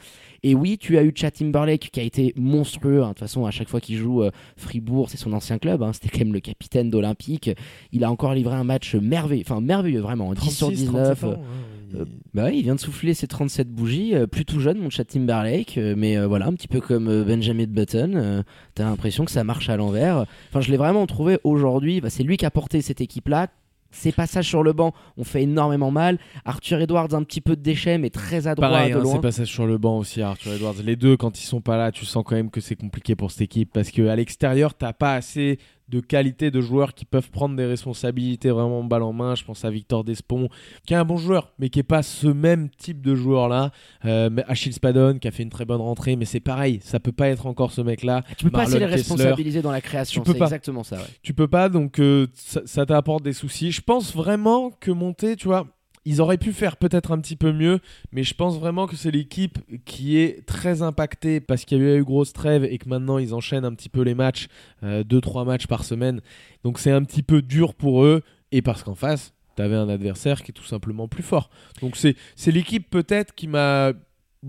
Et 0.43 0.55
oui, 0.55 0.79
tu 0.79 0.97
as 0.99 1.03
eu 1.03 1.13
Chad 1.15 1.33
Timberlake 1.33 1.91
qui 1.93 2.01
a 2.01 2.03
été 2.03 2.33
monstrueux. 2.37 3.03
hein. 3.03 3.09
De 3.09 3.13
toute 3.15 3.21
façon, 3.21 3.47
à 3.47 3.51
chaque 3.51 3.69
fois 3.69 3.81
qu'il 3.81 3.97
joue 3.97 4.23
euh, 4.23 4.31
Fribourg, 4.57 5.11
c'est 5.11 5.17
son 5.17 5.33
ancien 5.33 5.59
club. 5.59 5.83
hein. 5.83 5.93
C'était 5.93 6.09
quand 6.09 6.25
même 6.25 6.33
le 6.33 6.41
capitaine 6.41 6.91
d'Olympique. 6.91 7.51
Il 7.93 8.05
a 8.05 8.11
encore 8.11 8.35
livré 8.35 8.55
un 8.55 8.65
match 8.65 8.95
merveilleux. 8.95 9.43
Enfin, 9.47 9.61
merveilleux, 9.61 10.01
vraiment. 10.01 10.33
10 10.35 10.41
sur 10.51 10.67
36, 10.69 10.85
19. 10.85 11.19
37 11.21 11.25
ans, 11.25 11.29
euh, 11.31 11.35
hein, 11.35 11.39
il- 11.75 11.76
euh, 11.97 12.05
bah 12.35 12.45
ouais, 12.45 12.57
il 12.57 12.63
vient 12.63 12.75
de 12.75 12.81
souffler 12.81 13.15
ses 13.15 13.27
37 13.27 13.69
bougies, 13.69 14.15
euh, 14.15 14.27
plus 14.27 14.45
tout 14.45 14.61
jeune 14.61 14.79
mon 14.79 14.91
chat 14.91 15.05
Timberlake, 15.05 15.79
euh, 15.79 15.95
mais 15.97 16.17
euh, 16.17 16.27
voilà, 16.27 16.47
un 16.47 16.53
petit 16.53 16.69
peu 16.69 16.81
comme 16.81 17.09
euh, 17.09 17.25
Benjamin 17.25 17.67
Button, 17.67 18.13
euh, 18.17 18.43
t'as 18.75 18.85
l'impression 18.85 19.25
que 19.25 19.31
ça 19.31 19.45
marche 19.45 19.69
à 19.69 19.77
l'envers. 19.77 20.27
Enfin, 20.51 20.61
je 20.61 20.71
l'ai 20.71 20.77
vraiment 20.77 21.07
trouvé 21.07 21.39
aujourd'hui, 21.45 22.01
bah, 22.01 22.11
c'est 22.11 22.23
lui 22.23 22.37
qui 22.37 22.47
a 22.47 22.51
porté 22.51 22.83
cette 22.83 23.01
équipe-là. 23.01 23.49
Ses 23.93 24.13
passages 24.13 24.47
sur 24.49 24.63
le 24.63 24.75
banc 24.75 24.93
ont 25.17 25.25
fait 25.25 25.43
énormément 25.45 25.91
mal. 25.91 26.19
Arthur 26.45 26.81
Edwards, 26.81 27.15
un 27.15 27.23
petit 27.23 27.41
peu 27.41 27.57
de 27.57 27.63
déchet, 27.63 27.97
mais 27.97 28.11
très 28.11 28.47
adroit 28.47 28.69
Pareil, 28.69 28.93
de 28.93 28.99
hein, 28.99 29.01
loin. 29.03 29.13
c'est 29.15 29.21
passage 29.21 29.49
sur 29.49 29.67
le 29.67 29.79
banc 29.79 29.97
aussi, 29.97 30.21
Arthur 30.21 30.53
Edwards. 30.53 30.75
Les 30.85 30.97
deux, 30.97 31.17
quand 31.17 31.41
ils 31.41 31.47
sont 31.47 31.63
pas 31.63 31.79
là, 31.79 31.93
tu 31.93 32.05
sens 32.05 32.23
quand 32.27 32.35
même 32.35 32.51
que 32.51 32.61
c'est 32.61 32.75
compliqué 32.77 33.15
pour 33.15 33.31
cette 33.31 33.43
équipe 33.43 33.71
parce 33.73 33.91
que 33.91 34.07
à 34.09 34.17
l'extérieur, 34.17 34.75
t'as 34.75 34.93
pas 34.93 35.15
assez 35.15 35.59
de 35.89 36.01
qualité 36.01 36.51
de 36.51 36.61
joueurs 36.61 36.95
qui 36.95 37.05
peuvent 37.05 37.31
prendre 37.31 37.57
des 37.57 37.65
responsabilités 37.67 38.51
vraiment 38.51 38.83
balle 38.83 39.03
en 39.03 39.13
main. 39.13 39.35
Je 39.35 39.45
pense 39.45 39.65
à 39.65 39.71
Victor 39.71 40.05
Despont, 40.05 40.49
qui 40.87 40.95
est 40.95 40.97
un 40.97 41.05
bon 41.05 41.17
joueur, 41.17 41.53
mais 41.59 41.69
qui 41.69 41.79
est 41.79 41.85
pas 41.85 42.03
ce 42.03 42.27
même 42.27 42.69
type 42.71 43.03
de 43.03 43.15
joueur-là. 43.15 43.71
Euh, 44.05 44.31
Achille 44.49 44.73
Spadon, 44.73 45.19
qui 45.19 45.29
a 45.29 45.31
fait 45.31 45.43
une 45.43 45.51
très 45.51 45.65
bonne 45.65 45.81
rentrée, 45.81 46.17
mais 46.17 46.25
c'est 46.25 46.41
pareil, 46.41 46.81
ça 46.83 47.01
peut 47.01 47.13
pas 47.13 47.29
être 47.29 47.47
encore 47.47 47.73
ce 47.73 47.81
mec-là. 47.81 48.23
Tu 48.37 48.45
peux 48.45 48.51
pas 48.51 48.63
assez 48.63 48.73
Marlon 48.73 48.87
les 48.87 48.93
responsabiliser 48.93 49.63
dans 49.63 49.73
la 49.73 49.81
création, 49.81 50.23
c'est 50.25 50.37
exactement 50.37 50.83
ça. 50.83 50.97
ouais. 50.97 51.03
Tu 51.23 51.35
peux 51.35 51.49
pas, 51.49 51.69
donc 51.69 52.01
euh, 52.01 52.27
ça, 52.35 52.63
ça 52.65 52.87
t'apporte 52.87 53.23
des 53.23 53.33
soucis. 53.33 53.71
Je 53.71 53.81
pense 53.81 54.15
vraiment 54.15 54.71
que 54.71 54.91
monter, 54.91 55.37
tu 55.37 55.49
vois, 55.49 55.67
ils 56.07 56.21
auraient 56.21 56.39
pu 56.39 56.53
faire 56.53 56.77
peut-être 56.77 57.11
un 57.11 57.19
petit 57.19 57.37
peu 57.37 57.53
mieux, 57.53 57.81
mais 58.13 58.23
je 58.23 58.33
pense 58.33 58.59
vraiment 58.59 58.87
que 58.87 58.95
c'est 58.95 59.11
l'équipe 59.11 59.59
qui 59.85 60.17
est 60.17 60.47
très 60.47 60.81
impactée 60.81 61.41
parce 61.41 61.65
qu'il 61.65 61.83
y 61.83 61.91
a 61.91 61.97
eu 61.97 62.05
grosse 62.05 62.33
trêve 62.33 62.65
et 62.65 62.79
que 62.79 62.89
maintenant 62.89 63.19
ils 63.19 63.35
enchaînent 63.35 63.65
un 63.65 63.75
petit 63.75 63.89
peu 63.89 64.03
les 64.03 64.15
matchs, 64.15 64.47
2-3 64.83 65.45
matchs 65.45 65.67
par 65.67 65.85
semaine. 65.85 66.21
Donc 66.63 66.79
c'est 66.79 66.93
un 66.93 67.03
petit 67.03 67.25
peu 67.25 67.43
dur 67.43 67.75
pour 67.75 68.05
eux 68.05 68.23
et 68.53 68.63
parce 68.63 68.85
qu'en 68.85 68.95
face, 68.95 69.35
t'avais 69.57 69.75
un 69.75 69.89
adversaire 69.89 70.43
qui 70.43 70.53
est 70.53 70.55
tout 70.55 70.65
simplement 70.65 71.09
plus 71.09 71.25
fort. 71.25 71.51
Donc 71.83 71.97
c'est 71.97 72.17
l'équipe 72.53 72.89
peut-être 72.89 73.35
qui 73.35 73.49
m'a 73.49 73.93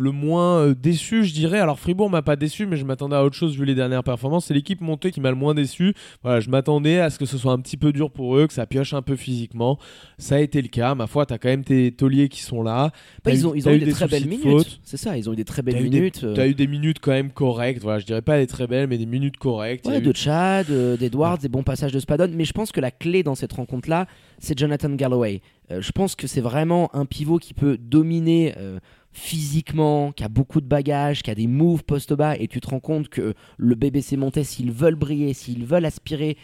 le 0.02 0.12
moins 0.12 0.58
euh, 0.60 0.74
déçu, 0.76 1.24
je 1.24 1.34
dirais. 1.34 1.60
Alors 1.60 1.80
Fribourg 1.80 2.10
m'a 2.10 2.22
pas 2.22 2.36
déçu, 2.36 2.66
mais 2.66 2.78
je 2.78 2.86
m'attendais 2.86 3.16
à 3.16 3.24
autre 3.24 3.36
chose 3.36 3.58
vu 3.58 3.66
les 3.66 3.76
dernières 3.76 4.04
performances. 4.04 4.46
C'est 4.46 4.54
l'équipe 4.54 4.82
montée 4.82 5.12
qui 5.12 5.22
m'a 5.22 5.30
le 5.30 5.36
moins 5.36 5.54
déçu. 5.54 5.94
Voilà, 6.24 6.40
je 6.40 6.50
m'attendais 6.50 7.00
à 7.00 7.10
ce 7.10 7.18
que 7.20 7.26
ce 7.26 7.38
soit 7.38 7.52
un 7.52 7.60
petit 7.60 7.78
peu 7.78 7.92
dur 7.94 8.12
pour 8.12 8.38
eux, 8.38 8.48
que 8.48 8.54
ça 8.54 8.66
pioche 8.66 8.94
un 8.94 9.02
peu 9.02 9.16
physiquement. 9.16 9.78
Ça 10.18 10.36
a 10.36 10.40
été 10.40 10.62
le 10.62 10.68
cas. 10.68 10.96
Ma 10.96 11.08
foi, 11.08 11.26
t'as 11.26 11.38
quand 11.38 11.50
même 11.50 11.64
tes 11.64 11.92
tauliers 11.92 12.30
qui 12.30 12.42
sont 12.42 12.64
là. 12.64 12.92
Bah, 13.24 13.32
ils 13.32 13.42
eu- 13.42 13.46
ont, 13.46 13.54
ils 13.56 13.64
t'as 13.64 13.70
ont 13.70 13.74
eu 13.74 13.78
eu 13.78 13.80
des, 13.80 13.86
des 13.86 13.92
très 13.92 14.08
belles 14.08 14.24
de 14.24 14.30
minutes. 14.30 14.80
C'est 14.84 14.98
ça, 14.98 15.18
ils 15.18 15.30
ont 15.30 15.34
eu 15.34 15.38
des 15.38 15.46
très 15.46 15.62
belles 15.62 15.78
eu 15.82 15.90
des- 15.90 16.00
minutes. 16.00 16.22
euh, 16.24 16.34
T'as 16.36 16.48
eu 16.48 16.54
des 16.56 16.68
minutes 16.68 17.00
quand 17.00 17.12
même 17.12 17.32
correctes. 17.32 17.82
Voilà, 17.84 18.00
je 18.00 18.06
dirais 18.06 18.22
pas 18.22 18.38
les 18.38 18.48
très 18.48 18.68
belles, 18.68 18.88
mais 18.88 18.98
des 18.98 19.06
minutes 19.06 19.38
correctes. 19.38 19.88
Ouais, 19.88 20.00
eu- 20.00 20.02
de 20.02 20.16
Chad, 20.16 20.68
euh, 20.70 20.98
d'Edwards, 20.98 21.38
des 21.40 21.50
bons 21.50 21.64
passages 21.64 21.92
de 21.92 22.00
Spadon. 22.00 22.30
Mais 22.34 22.46
je 22.46 22.54
pense 22.54 22.72
que 22.72 22.82
la 22.82 22.92
clé 22.92 23.24
dans 23.24 23.36
cette 23.36 23.54
rencontre-là, 23.54 24.08
c'est 24.40 24.58
Jonathan 24.58 24.90
Galloway. 24.90 25.42
Euh, 25.70 25.82
je 25.82 25.92
pense 25.92 26.16
que 26.16 26.28
c'est 26.28 26.40
vraiment 26.42 26.90
un 26.96 27.06
pivot 27.06 27.40
qui 27.40 27.54
peut 27.54 27.78
dominer 27.78 28.54
euh, 28.58 28.80
physiquement, 29.18 30.12
qui 30.12 30.24
a 30.24 30.28
beaucoup 30.28 30.62
de 30.62 30.68
bagages, 30.68 31.24
qui 31.24 31.32
a 31.32 31.36
des 31.36 31.48
moves 31.48 31.84
post 31.84 32.14
bas. 32.14 32.38
Et 32.38 32.48
tu 32.48 32.62
te 32.62 32.70
rends 32.70 32.80
compte 32.80 33.10
que 33.10 33.34
le 33.58 33.76
BBC 33.76 34.16
Montais, 34.16 34.44
s'ils 34.44 34.72
veulent 34.72 34.96
briller, 34.96 35.34
s'ils 35.34 35.66
veulent 35.66 35.86
aspirer 35.86 36.38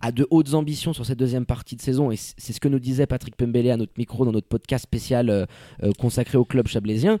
à 0.00 0.10
de 0.10 0.26
hautes 0.30 0.54
ambitions 0.54 0.92
sur 0.92 1.06
cette 1.06 1.20
deuxième 1.20 1.46
partie 1.46 1.76
de 1.76 1.80
saison, 1.80 2.10
et 2.10 2.16
c'est 2.16 2.52
ce 2.52 2.60
que 2.60 2.68
nous 2.68 2.80
disait 2.80 3.06
Patrick 3.06 3.36
Pembele 3.36 3.70
à 3.70 3.76
notre 3.76 3.92
micro 3.96 4.24
dans 4.24 4.32
notre 4.32 4.48
podcast 4.48 4.82
spécial 4.82 5.30
euh, 5.30 5.46
euh, 5.84 5.92
consacré 5.98 6.36
au 6.36 6.44
club 6.44 6.66
chablaisien, 6.66 7.18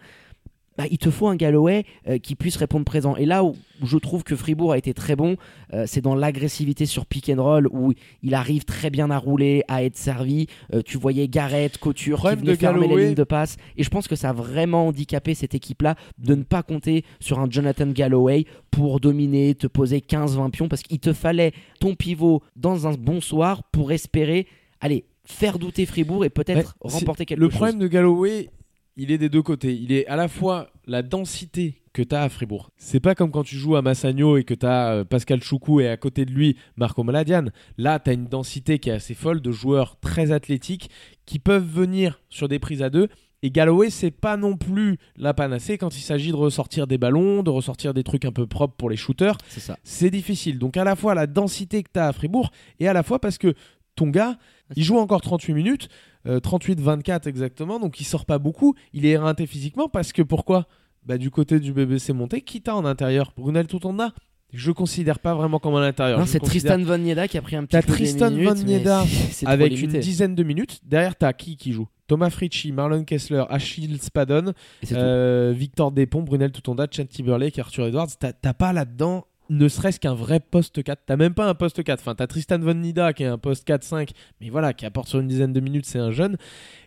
bah, 0.76 0.84
il 0.90 0.98
te 0.98 1.10
faut 1.10 1.28
un 1.28 1.36
Galloway 1.36 1.84
euh, 2.08 2.18
qui 2.18 2.34
puisse 2.34 2.56
répondre 2.56 2.84
présent. 2.84 3.16
Et 3.16 3.26
là 3.26 3.44
où 3.44 3.54
je 3.82 3.98
trouve 3.98 4.24
que 4.24 4.36
Fribourg 4.36 4.72
a 4.72 4.78
été 4.78 4.94
très 4.94 5.16
bon, 5.16 5.36
euh, 5.72 5.84
c'est 5.86 6.00
dans 6.00 6.14
l'agressivité 6.14 6.86
sur 6.86 7.06
pick 7.06 7.28
and 7.28 7.42
roll 7.42 7.68
où 7.72 7.92
il 8.22 8.34
arrive 8.34 8.64
très 8.64 8.90
bien 8.90 9.10
à 9.10 9.18
rouler, 9.18 9.62
à 9.68 9.84
être 9.84 9.96
servi. 9.96 10.46
Euh, 10.72 10.82
tu 10.84 10.98
voyais 10.98 11.28
Garrett, 11.28 11.78
Couture 11.78 12.28
qui 12.30 12.36
venaient 12.36 12.56
fermer 12.56 12.88
les 12.88 13.06
lignes 13.06 13.14
de 13.14 13.24
passe. 13.24 13.56
Et 13.76 13.82
je 13.82 13.90
pense 13.90 14.08
que 14.08 14.16
ça 14.16 14.30
a 14.30 14.32
vraiment 14.32 14.88
handicapé 14.88 15.34
cette 15.34 15.54
équipe-là 15.54 15.96
de 16.18 16.34
ne 16.34 16.42
pas 16.42 16.62
compter 16.62 17.04
sur 17.20 17.38
un 17.38 17.48
Jonathan 17.50 17.86
Galloway 17.86 18.44
pour 18.70 19.00
dominer, 19.00 19.54
te 19.54 19.66
poser 19.66 19.98
15-20 20.00 20.50
pions 20.50 20.68
parce 20.68 20.82
qu'il 20.82 20.98
te 21.00 21.12
fallait 21.12 21.52
ton 21.80 21.94
pivot 21.94 22.42
dans 22.56 22.86
un 22.86 22.92
bon 22.92 23.20
soir 23.20 23.62
pour 23.72 23.92
espérer, 23.92 24.46
allez, 24.80 25.04
faire 25.24 25.58
douter 25.58 25.86
Fribourg 25.86 26.24
et 26.24 26.30
peut-être 26.30 26.76
Ouais, 26.82 26.90
remporter 26.92 27.26
quelque 27.26 27.40
Le 27.40 27.46
chose. 27.48 27.56
problème 27.56 27.78
de 27.78 27.88
Galloway, 27.88 28.48
il 28.96 29.10
est 29.10 29.18
des 29.18 29.28
deux 29.28 29.42
côtés. 29.42 29.74
Il 29.74 29.92
est 29.92 30.06
à 30.06 30.16
la 30.16 30.28
fois 30.28 30.70
la 30.86 31.02
densité 31.02 31.82
que 31.92 32.02
tu 32.02 32.14
as 32.14 32.22
à 32.22 32.28
Fribourg. 32.28 32.70
C'est 32.76 33.00
pas 33.00 33.14
comme 33.14 33.30
quand 33.30 33.42
tu 33.42 33.56
joues 33.56 33.76
à 33.76 33.82
Massagno 33.82 34.36
et 34.36 34.44
que 34.44 34.54
tu 34.54 34.66
as 34.66 35.04
Pascal 35.04 35.42
Choukou 35.42 35.80
et 35.80 35.88
à 35.88 35.96
côté 35.96 36.24
de 36.24 36.30
lui 36.30 36.56
Marco 36.76 37.02
Maladian. 37.02 37.46
Là, 37.78 37.98
tu 37.98 38.10
as 38.10 38.12
une 38.12 38.26
densité 38.26 38.78
qui 38.78 38.90
est 38.90 38.94
assez 38.94 39.14
folle 39.14 39.40
de 39.40 39.50
joueurs 39.50 39.98
très 40.00 40.30
athlétiques 40.32 40.90
qui 41.24 41.38
peuvent 41.38 41.66
venir 41.66 42.20
sur 42.28 42.48
des 42.48 42.58
prises 42.58 42.82
à 42.82 42.90
deux. 42.90 43.08
Et 43.42 43.50
Galloway, 43.50 43.90
c'est 43.90 44.10
pas 44.10 44.36
non 44.36 44.56
plus 44.56 44.98
la 45.16 45.32
panacée 45.34 45.78
quand 45.78 45.96
il 45.96 46.00
s'agit 46.00 46.30
de 46.30 46.36
ressortir 46.36 46.86
des 46.86 46.98
ballons, 46.98 47.42
de 47.42 47.50
ressortir 47.50 47.94
des 47.94 48.02
trucs 48.02 48.24
un 48.24 48.32
peu 48.32 48.46
propres 48.46 48.74
pour 48.76 48.90
les 48.90 48.96
shooters 48.96 49.36
C'est 49.48 49.60
ça. 49.60 49.78
c'est 49.84 50.10
difficile. 50.10 50.58
Donc 50.58 50.76
à 50.76 50.84
la 50.84 50.96
fois 50.96 51.14
la 51.14 51.26
densité 51.26 51.82
que 51.82 51.90
tu 51.92 52.00
as 52.00 52.08
à 52.08 52.12
Fribourg 52.12 52.50
et 52.80 52.88
à 52.88 52.92
la 52.92 53.02
fois 53.02 53.20
parce 53.20 53.38
que 53.38 53.54
ton 53.94 54.08
gars, 54.08 54.36
il 54.74 54.82
joue 54.84 54.98
encore 54.98 55.22
38 55.22 55.54
minutes, 55.54 55.88
euh, 56.26 56.40
38-24 56.40 57.28
exactement, 57.28 57.78
donc 57.78 58.00
il 58.00 58.04
sort 58.04 58.26
pas 58.26 58.38
beaucoup, 58.38 58.74
il 58.92 59.06
est 59.06 59.10
éreinté 59.10 59.46
physiquement 59.46 59.88
parce 59.88 60.12
que 60.12 60.22
pourquoi? 60.22 60.66
Bah, 61.04 61.18
Du 61.18 61.30
côté 61.30 61.60
du 61.60 61.72
BBC 61.72 62.12
monté, 62.12 62.40
qui 62.40 62.60
t'a 62.62 62.74
en 62.74 62.84
intérieur 62.84 63.32
Brunel 63.36 63.66
Toutonda 63.66 64.12
je 64.52 64.70
considère 64.70 65.18
pas 65.18 65.34
vraiment 65.34 65.58
comme 65.58 65.74
un 65.74 65.82
intérieur. 65.82 66.20
Non, 66.20 66.24
c'est 66.24 66.38
considère- 66.38 66.76
Tristan 66.76 66.88
Van 66.88 66.98
Nieda 66.98 67.26
qui 67.26 67.36
a 67.36 67.42
pris 67.42 67.56
un 67.56 67.64
petit 67.64 67.72
T'as 67.72 67.82
peu 67.82 67.88
des 67.88 67.94
Tristan 67.94 68.30
minutes, 68.30 68.48
Van 68.48 68.54
Nieda 68.54 69.04
avec 69.44 69.72
limité. 69.72 69.96
une 69.96 70.00
dizaine 70.00 70.34
de 70.36 70.42
minutes. 70.44 70.78
Derrière, 70.84 71.16
t'as 71.16 71.32
qui 71.32 71.56
qui 71.56 71.72
joue? 71.72 71.88
Thomas 72.06 72.30
Fritchi, 72.30 72.70
Marlon 72.70 73.02
Kessler, 73.04 73.42
Achille 73.50 73.98
Spadon, 74.00 74.52
euh, 74.92 75.52
Victor 75.54 75.90
Despont, 75.90 76.22
Brunel 76.22 76.52
Toutonda, 76.52 76.86
Chad 76.90 77.08
Timberlake, 77.08 77.58
Arthur 77.58 77.86
Edwards. 77.86 78.06
T'as 78.18 78.54
pas 78.54 78.72
là-dedans 78.72 79.26
ne 79.48 79.68
serait-ce 79.68 80.00
qu'un 80.00 80.14
vrai 80.14 80.40
poste 80.40 80.82
4. 80.82 81.02
T'as 81.06 81.16
même 81.16 81.34
pas 81.34 81.48
un 81.48 81.54
poste 81.54 81.82
4. 81.82 82.00
Enfin, 82.00 82.14
t'as 82.14 82.26
Tristan 82.26 82.58
Von 82.58 82.74
Nida 82.74 83.12
qui 83.12 83.22
est 83.22 83.26
un 83.26 83.38
poste 83.38 83.66
4-5, 83.66 84.10
mais 84.40 84.50
voilà, 84.50 84.72
qui 84.72 84.86
apporte 84.86 85.08
sur 85.08 85.20
une 85.20 85.28
dizaine 85.28 85.52
de 85.52 85.60
minutes, 85.60 85.86
c'est 85.86 85.98
un 85.98 86.10
jeune. 86.10 86.36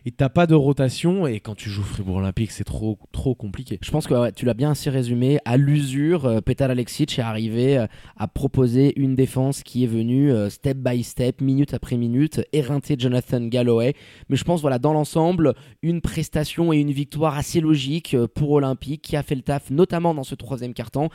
Et 0.06 0.10
t'as 0.10 0.28
pas 0.28 0.46
de 0.46 0.54
rotation. 0.54 1.26
Et 1.26 1.40
quand 1.40 1.54
tu 1.54 1.70
joues 1.70 1.82
Fribourg 1.82 2.16
Olympique, 2.16 2.50
c'est 2.50 2.64
trop, 2.64 2.98
trop 3.12 3.34
compliqué. 3.34 3.78
Je 3.82 3.90
pense 3.90 4.06
que 4.06 4.30
tu 4.32 4.44
l'as 4.44 4.54
bien 4.54 4.72
assez 4.72 4.90
résumé. 4.90 5.38
À 5.44 5.56
l'usure, 5.56 6.26
euh, 6.26 6.40
Petar 6.40 6.70
Alexic 6.70 7.18
est 7.18 7.22
arrivé 7.22 7.78
euh, 7.78 7.86
à 8.16 8.28
proposer 8.28 8.98
une 9.00 9.14
défense 9.14 9.62
qui 9.62 9.84
est 9.84 9.88
venue 9.88 10.32
euh, 10.32 10.50
step 10.50 10.78
by 10.78 11.02
step, 11.02 11.40
minute 11.40 11.74
après 11.74 11.96
minute, 11.96 12.42
éreinter 12.52 12.96
Jonathan 12.98 13.40
Galloway. 13.40 13.94
Mais 14.28 14.36
je 14.36 14.44
pense, 14.44 14.60
voilà, 14.60 14.78
dans 14.78 14.92
l'ensemble, 14.92 15.54
une 15.82 16.00
prestation 16.00 16.72
et 16.72 16.78
une 16.78 16.92
victoire 16.92 17.36
assez 17.36 17.60
logique 17.60 18.16
pour 18.34 18.50
Olympique 18.52 19.02
qui 19.02 19.16
a 19.16 19.22
fait 19.22 19.34
le 19.34 19.42
taf, 19.42 19.70
notamment 19.70 20.14
dans 20.14 20.24
ce 20.24 20.34
troisième 20.34 20.74
quart-temps. 20.74 21.08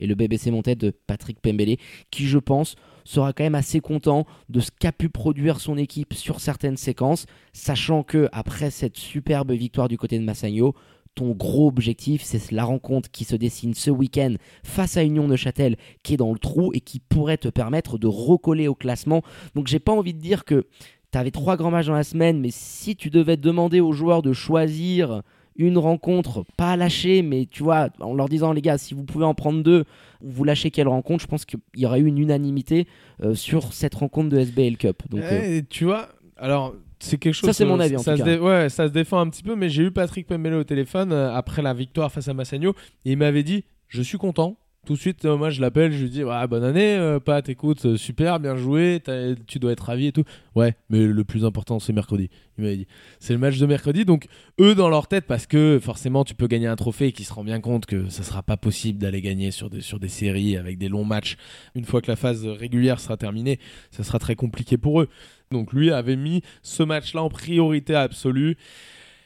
Et 0.00 0.06
le 0.06 0.14
BBC 0.14 0.50
montait 0.50 0.74
de 0.74 0.87
Patrick 1.06 1.40
Pembele, 1.40 1.76
qui, 2.10 2.26
je 2.26 2.38
pense, 2.38 2.76
sera 3.04 3.32
quand 3.32 3.44
même 3.44 3.54
assez 3.54 3.80
content 3.80 4.26
de 4.48 4.60
ce 4.60 4.70
qu'a 4.70 4.92
pu 4.92 5.08
produire 5.08 5.60
son 5.60 5.78
équipe 5.78 6.14
sur 6.14 6.40
certaines 6.40 6.76
séquences, 6.76 7.26
sachant 7.52 8.02
que 8.02 8.28
après 8.32 8.70
cette 8.70 8.96
superbe 8.96 9.52
victoire 9.52 9.88
du 9.88 9.96
côté 9.96 10.18
de 10.18 10.24
Massagno, 10.24 10.74
ton 11.14 11.32
gros 11.32 11.66
objectif, 11.66 12.22
c'est 12.22 12.52
la 12.52 12.64
rencontre 12.64 13.10
qui 13.10 13.24
se 13.24 13.34
dessine 13.34 13.74
ce 13.74 13.90
week-end 13.90 14.34
face 14.62 14.96
à 14.96 15.04
Union 15.04 15.26
Neuchâtel, 15.26 15.76
qui 16.04 16.14
est 16.14 16.18
dans 16.18 16.32
le 16.32 16.38
trou 16.38 16.70
et 16.74 16.80
qui 16.80 17.00
pourrait 17.00 17.38
te 17.38 17.48
permettre 17.48 17.98
de 17.98 18.06
recoller 18.06 18.68
au 18.68 18.74
classement. 18.74 19.22
Donc 19.56 19.66
j'ai 19.66 19.80
pas 19.80 19.92
envie 19.92 20.14
de 20.14 20.20
dire 20.20 20.44
que 20.44 20.66
tu 21.10 21.18
avais 21.18 21.30
trois 21.30 21.56
grands 21.56 21.70
matchs 21.70 21.86
dans 21.86 21.94
la 21.94 22.04
semaine, 22.04 22.38
mais 22.38 22.50
si 22.52 22.94
tu 22.94 23.10
devais 23.10 23.36
demander 23.36 23.80
aux 23.80 23.92
joueurs 23.92 24.22
de 24.22 24.32
choisir 24.32 25.22
une 25.58 25.76
rencontre, 25.76 26.44
pas 26.56 26.72
à 26.72 26.76
lâcher, 26.76 27.22
mais 27.22 27.46
tu 27.50 27.62
vois, 27.62 27.88
en 28.00 28.14
leur 28.14 28.28
disant 28.28 28.52
les 28.52 28.62
gars, 28.62 28.78
si 28.78 28.94
vous 28.94 29.04
pouvez 29.04 29.24
en 29.24 29.34
prendre 29.34 29.62
deux, 29.62 29.84
vous 30.22 30.44
lâchez 30.44 30.70
quelle 30.70 30.88
rencontre, 30.88 31.22
je 31.22 31.26
pense 31.28 31.44
qu'il 31.44 31.58
y 31.76 31.84
aurait 31.84 32.00
eu 32.00 32.06
une 32.06 32.18
unanimité 32.18 32.86
euh, 33.22 33.34
sur 33.34 33.72
cette 33.72 33.94
rencontre 33.96 34.28
de 34.30 34.38
SBL 34.38 34.76
Cup. 34.76 35.02
Donc, 35.10 35.20
euh, 35.22 35.40
Eh, 35.58 35.62
tu 35.64 35.84
vois, 35.84 36.08
alors 36.36 36.74
c'est 37.00 37.18
quelque 37.18 37.34
chose. 37.34 37.48
Ça, 37.48 37.52
c'est 37.52 37.64
mon 37.64 37.78
avis, 37.80 37.96
en 37.96 37.98
ça 38.00 38.12
tout 38.12 38.18
se 38.18 38.24
cas. 38.24 38.36
dé- 38.36 38.40
Ouais, 38.42 38.68
ça 38.68 38.86
se 38.88 38.92
défend 38.92 39.18
un 39.20 39.28
petit 39.28 39.42
peu, 39.42 39.54
mais 39.56 39.68
j'ai 39.68 39.82
eu 39.84 39.90
Patrick 39.90 40.26
Pembele 40.26 40.54
au 40.54 40.64
téléphone 40.64 41.12
euh, 41.12 41.32
après 41.34 41.62
la 41.62 41.74
victoire 41.74 42.10
face 42.10 42.28
à 42.28 42.34
Massagno 42.34 42.70
et 43.04 43.12
il 43.12 43.18
m'avait 43.18 43.42
dit 43.44 43.64
Je 43.88 44.02
suis 44.02 44.18
content. 44.18 44.56
Tout 44.88 44.94
de 44.94 45.00
suite, 45.00 45.26
euh, 45.26 45.36
moi 45.36 45.50
je 45.50 45.60
l'appelle, 45.60 45.92
je 45.92 46.04
lui 46.04 46.08
dis 46.08 46.24
ouais, 46.24 46.46
Bonne 46.46 46.64
année, 46.64 46.94
euh, 46.94 47.20
Pat, 47.20 47.46
écoute, 47.46 47.84
euh, 47.84 47.98
super, 47.98 48.40
bien 48.40 48.56
joué, 48.56 49.02
tu 49.46 49.58
dois 49.58 49.72
être 49.72 49.84
ravi 49.84 50.06
et 50.06 50.12
tout. 50.12 50.24
Ouais, 50.54 50.76
mais 50.88 51.04
le 51.04 51.24
plus 51.24 51.44
important, 51.44 51.78
c'est 51.78 51.92
mercredi. 51.92 52.30
Il 52.56 52.64
dit 52.74 52.86
C'est 53.20 53.34
le 53.34 53.38
match 53.38 53.58
de 53.58 53.66
mercredi, 53.66 54.06
donc 54.06 54.28
eux 54.58 54.74
dans 54.74 54.88
leur 54.88 55.06
tête, 55.06 55.26
parce 55.26 55.46
que 55.46 55.78
forcément 55.78 56.24
tu 56.24 56.34
peux 56.34 56.46
gagner 56.46 56.68
un 56.68 56.76
trophée 56.76 57.08
et 57.08 57.12
qu'ils 57.12 57.26
se 57.26 57.34
rendent 57.34 57.44
bien 57.44 57.60
compte 57.60 57.84
que 57.84 58.08
ça 58.08 58.22
sera 58.22 58.42
pas 58.42 58.56
possible 58.56 58.98
d'aller 58.98 59.20
gagner 59.20 59.50
sur 59.50 59.68
des, 59.68 59.82
sur 59.82 60.00
des 60.00 60.08
séries 60.08 60.56
avec 60.56 60.78
des 60.78 60.88
longs 60.88 61.04
matchs. 61.04 61.36
Une 61.74 61.84
fois 61.84 62.00
que 62.00 62.10
la 62.10 62.16
phase 62.16 62.46
régulière 62.46 62.98
sera 62.98 63.18
terminée, 63.18 63.58
ça 63.90 64.04
sera 64.04 64.18
très 64.18 64.36
compliqué 64.36 64.78
pour 64.78 65.02
eux. 65.02 65.10
Donc 65.50 65.74
lui 65.74 65.90
avait 65.90 66.16
mis 66.16 66.40
ce 66.62 66.82
match-là 66.82 67.22
en 67.22 67.28
priorité 67.28 67.94
absolue. 67.94 68.56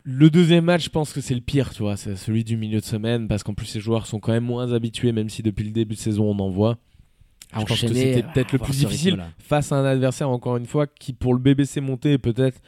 Le 0.04 0.30
deuxième 0.30 0.64
match, 0.64 0.84
je 0.84 0.90
pense 0.90 1.12
que 1.12 1.20
c'est 1.20 1.34
le 1.34 1.40
pire, 1.40 1.72
tu 1.72 1.82
vois, 1.82 1.96
c'est 1.96 2.16
celui 2.16 2.42
du 2.42 2.56
milieu 2.56 2.80
de 2.80 2.84
semaine, 2.84 3.28
parce 3.28 3.44
qu'en 3.44 3.54
plus 3.54 3.66
ces 3.66 3.80
joueurs 3.80 4.06
sont 4.06 4.18
quand 4.18 4.32
même 4.32 4.44
moins 4.44 4.72
habitués, 4.72 5.12
même 5.12 5.28
si 5.28 5.42
depuis 5.42 5.64
le 5.64 5.70
début 5.70 5.94
de 5.94 6.00
saison 6.00 6.24
on 6.24 6.38
en 6.40 6.50
voit. 6.50 6.78
je 7.52 7.64
pense 7.64 7.80
que 7.80 7.88
c'était 7.88 8.22
peut-être 8.22 8.52
le 8.52 8.58
plus 8.58 8.78
difficile 8.78 9.22
face 9.38 9.70
à 9.70 9.76
un 9.76 9.84
adversaire, 9.84 10.28
encore 10.28 10.56
une 10.56 10.66
fois, 10.66 10.86
qui 10.86 11.12
pour 11.12 11.34
le 11.34 11.38
BBC 11.38 11.80
monté 11.80 12.12
est 12.12 12.18
peut-être 12.18 12.60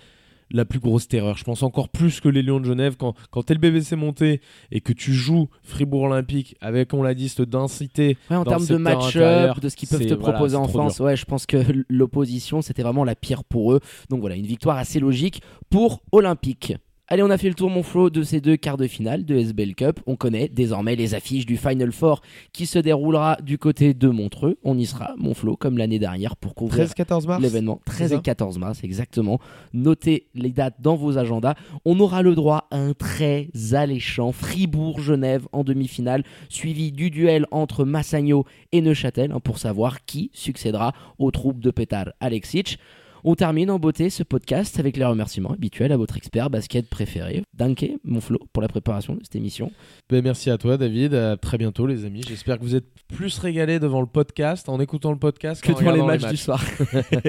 la 0.50 0.64
plus 0.64 0.78
grosse 0.78 1.08
terreur. 1.08 1.36
Je 1.36 1.44
pense 1.44 1.62
encore 1.62 1.88
plus 1.88 2.20
que 2.20 2.28
les 2.28 2.42
Lions 2.42 2.60
de 2.60 2.66
Genève, 2.66 2.96
quand, 2.96 3.14
quand 3.30 3.42
t'es 3.42 3.54
le 3.54 3.60
BBC 3.60 3.96
monté 3.96 4.40
et 4.70 4.80
que 4.80 4.92
tu 4.92 5.12
joues 5.12 5.48
Fribourg 5.62 6.02
Olympique 6.02 6.54
avec, 6.60 6.94
on 6.94 7.02
l'a 7.02 7.14
dit, 7.14 7.28
cette 7.28 7.50
densité. 7.50 8.16
Ouais, 8.30 8.36
en 8.36 8.44
termes 8.44 8.66
de 8.66 8.76
match-up, 8.76 9.58
de 9.58 9.68
ce 9.68 9.74
qu'ils 9.74 9.88
peuvent 9.88 10.06
te 10.06 10.14
voilà, 10.14 10.34
proposer 10.34 10.56
en 10.56 10.68
France, 10.68 11.00
ouais, 11.00 11.16
je 11.16 11.24
pense 11.24 11.46
que 11.46 11.56
l'opposition, 11.88 12.62
c'était 12.62 12.82
vraiment 12.82 13.04
la 13.04 13.16
pire 13.16 13.42
pour 13.42 13.72
eux. 13.72 13.80
Donc 14.10 14.20
voilà, 14.20 14.36
une 14.36 14.46
victoire 14.46 14.78
assez 14.78 15.00
logique 15.00 15.42
pour 15.70 16.02
Olympique. 16.12 16.74
Allez, 17.06 17.22
on 17.22 17.28
a 17.28 17.36
fait 17.36 17.48
le 17.48 17.54
tour, 17.54 17.68
mon 17.68 17.82
Flo, 17.82 18.08
de 18.08 18.22
ces 18.22 18.40
deux 18.40 18.56
quarts 18.56 18.78
de 18.78 18.86
finale 18.86 19.26
de 19.26 19.36
SBL 19.36 19.74
Cup. 19.74 20.00
On 20.06 20.16
connaît 20.16 20.48
désormais 20.48 20.96
les 20.96 21.14
affiches 21.14 21.44
du 21.44 21.58
Final 21.58 21.92
Four 21.92 22.22
qui 22.54 22.64
se 22.64 22.78
déroulera 22.78 23.36
du 23.42 23.58
côté 23.58 23.92
de 23.92 24.08
Montreux. 24.08 24.56
On 24.64 24.78
y 24.78 24.86
sera, 24.86 25.12
mon 25.18 25.34
Flo, 25.34 25.54
comme 25.54 25.76
l'année 25.76 25.98
dernière, 25.98 26.34
pour 26.34 26.54
couvrir 26.54 26.86
13-14 26.86 27.26
mars 27.26 27.42
l'événement 27.42 27.78
13 27.84 27.98
c'est 27.98 28.04
et 28.14 28.16
ça 28.16 28.22
14 28.22 28.58
mars 28.58 28.80
exactement. 28.82 29.38
Notez 29.74 30.28
les 30.34 30.48
dates 30.48 30.80
dans 30.80 30.96
vos 30.96 31.18
agendas. 31.18 31.56
On 31.84 32.00
aura 32.00 32.22
le 32.22 32.34
droit 32.34 32.68
à 32.70 32.78
un 32.78 32.94
très 32.94 33.50
alléchant 33.72 34.32
Fribourg-Genève 34.32 35.46
en 35.52 35.62
demi-finale, 35.62 36.24
suivi 36.48 36.90
du 36.90 37.10
duel 37.10 37.44
entre 37.50 37.84
Massagno 37.84 38.46
et 38.72 38.80
Neuchâtel 38.80 39.30
hein, 39.30 39.40
pour 39.40 39.58
savoir 39.58 40.06
qui 40.06 40.30
succédera 40.32 40.94
aux 41.18 41.30
troupes 41.30 41.60
de 41.60 41.70
Petar 41.70 42.14
Alexic. 42.20 42.78
On 43.26 43.34
termine 43.36 43.70
en 43.70 43.78
beauté 43.78 44.10
ce 44.10 44.22
podcast 44.22 44.78
avec 44.78 44.98
les 44.98 45.04
remerciements 45.06 45.52
habituels 45.52 45.92
à 45.92 45.96
votre 45.96 46.18
expert 46.18 46.50
basket 46.50 46.90
préféré, 46.90 47.42
Danke, 47.54 47.86
mon 48.04 48.20
Flo, 48.20 48.38
pour 48.52 48.60
la 48.60 48.68
préparation 48.68 49.14
de 49.14 49.20
cette 49.22 49.36
émission. 49.36 49.72
Ben, 50.10 50.22
merci 50.22 50.50
à 50.50 50.58
toi, 50.58 50.76
David. 50.76 51.14
À 51.14 51.38
très 51.38 51.56
bientôt, 51.56 51.86
les 51.86 52.04
amis. 52.04 52.20
J'espère 52.28 52.58
que 52.58 52.64
vous 52.64 52.74
êtes 52.74 52.84
plus 53.08 53.38
régalés 53.38 53.78
devant 53.78 54.02
le 54.02 54.06
podcast, 54.06 54.68
en 54.68 54.78
écoutant 54.78 55.10
le 55.10 55.18
podcast, 55.18 55.64
que 55.64 55.72
devant 55.72 55.92
les 55.92 56.02
matchs, 56.02 56.28
du 56.28 56.36
soir. 56.36 56.62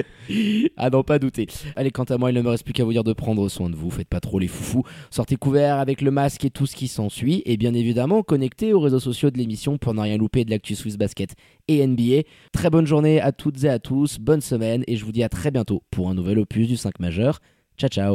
à 0.76 0.90
n'en 0.90 1.02
pas 1.02 1.18
douter. 1.18 1.46
Allez, 1.76 1.90
quant 1.90 2.04
à 2.04 2.18
moi, 2.18 2.30
il 2.30 2.34
ne 2.34 2.42
me 2.42 2.50
reste 2.50 2.64
plus 2.64 2.74
qu'à 2.74 2.84
vous 2.84 2.92
dire 2.92 3.04
de 3.04 3.14
prendre 3.14 3.48
soin 3.48 3.70
de 3.70 3.76
vous. 3.76 3.90
Faites 3.90 4.08
pas 4.08 4.20
trop 4.20 4.38
les 4.38 4.48
foufous. 4.48 4.82
Sortez 5.10 5.36
couverts 5.36 5.78
avec 5.78 6.02
le 6.02 6.10
masque 6.10 6.44
et 6.44 6.50
tout 6.50 6.66
ce 6.66 6.76
qui 6.76 6.88
s'ensuit. 6.88 7.42
Et 7.46 7.56
bien 7.56 7.72
évidemment, 7.72 8.22
connectez 8.22 8.74
aux 8.74 8.80
réseaux 8.80 9.00
sociaux 9.00 9.30
de 9.30 9.38
l'émission 9.38 9.78
pour 9.78 9.94
ne 9.94 10.00
rien 10.02 10.18
louper 10.18 10.44
de 10.44 10.50
l'actu 10.50 10.74
Swiss 10.74 10.98
Basket 10.98 11.34
et 11.68 11.86
NBA. 11.86 12.28
Très 12.52 12.68
bonne 12.68 12.86
journée 12.86 13.18
à 13.18 13.32
toutes 13.32 13.64
et 13.64 13.70
à 13.70 13.78
tous. 13.78 14.18
Bonne 14.18 14.42
semaine. 14.42 14.84
Et 14.88 14.96
je 14.96 15.04
vous 15.06 15.12
dis 15.12 15.22
à 15.22 15.30
très 15.30 15.50
bientôt 15.50 15.82
pour 15.90 16.08
un 16.10 16.14
nouvel 16.14 16.38
opus 16.38 16.68
du 16.68 16.76
5 16.76 16.98
majeur. 17.00 17.40
Ciao, 17.78 17.88
ciao. 17.88 18.14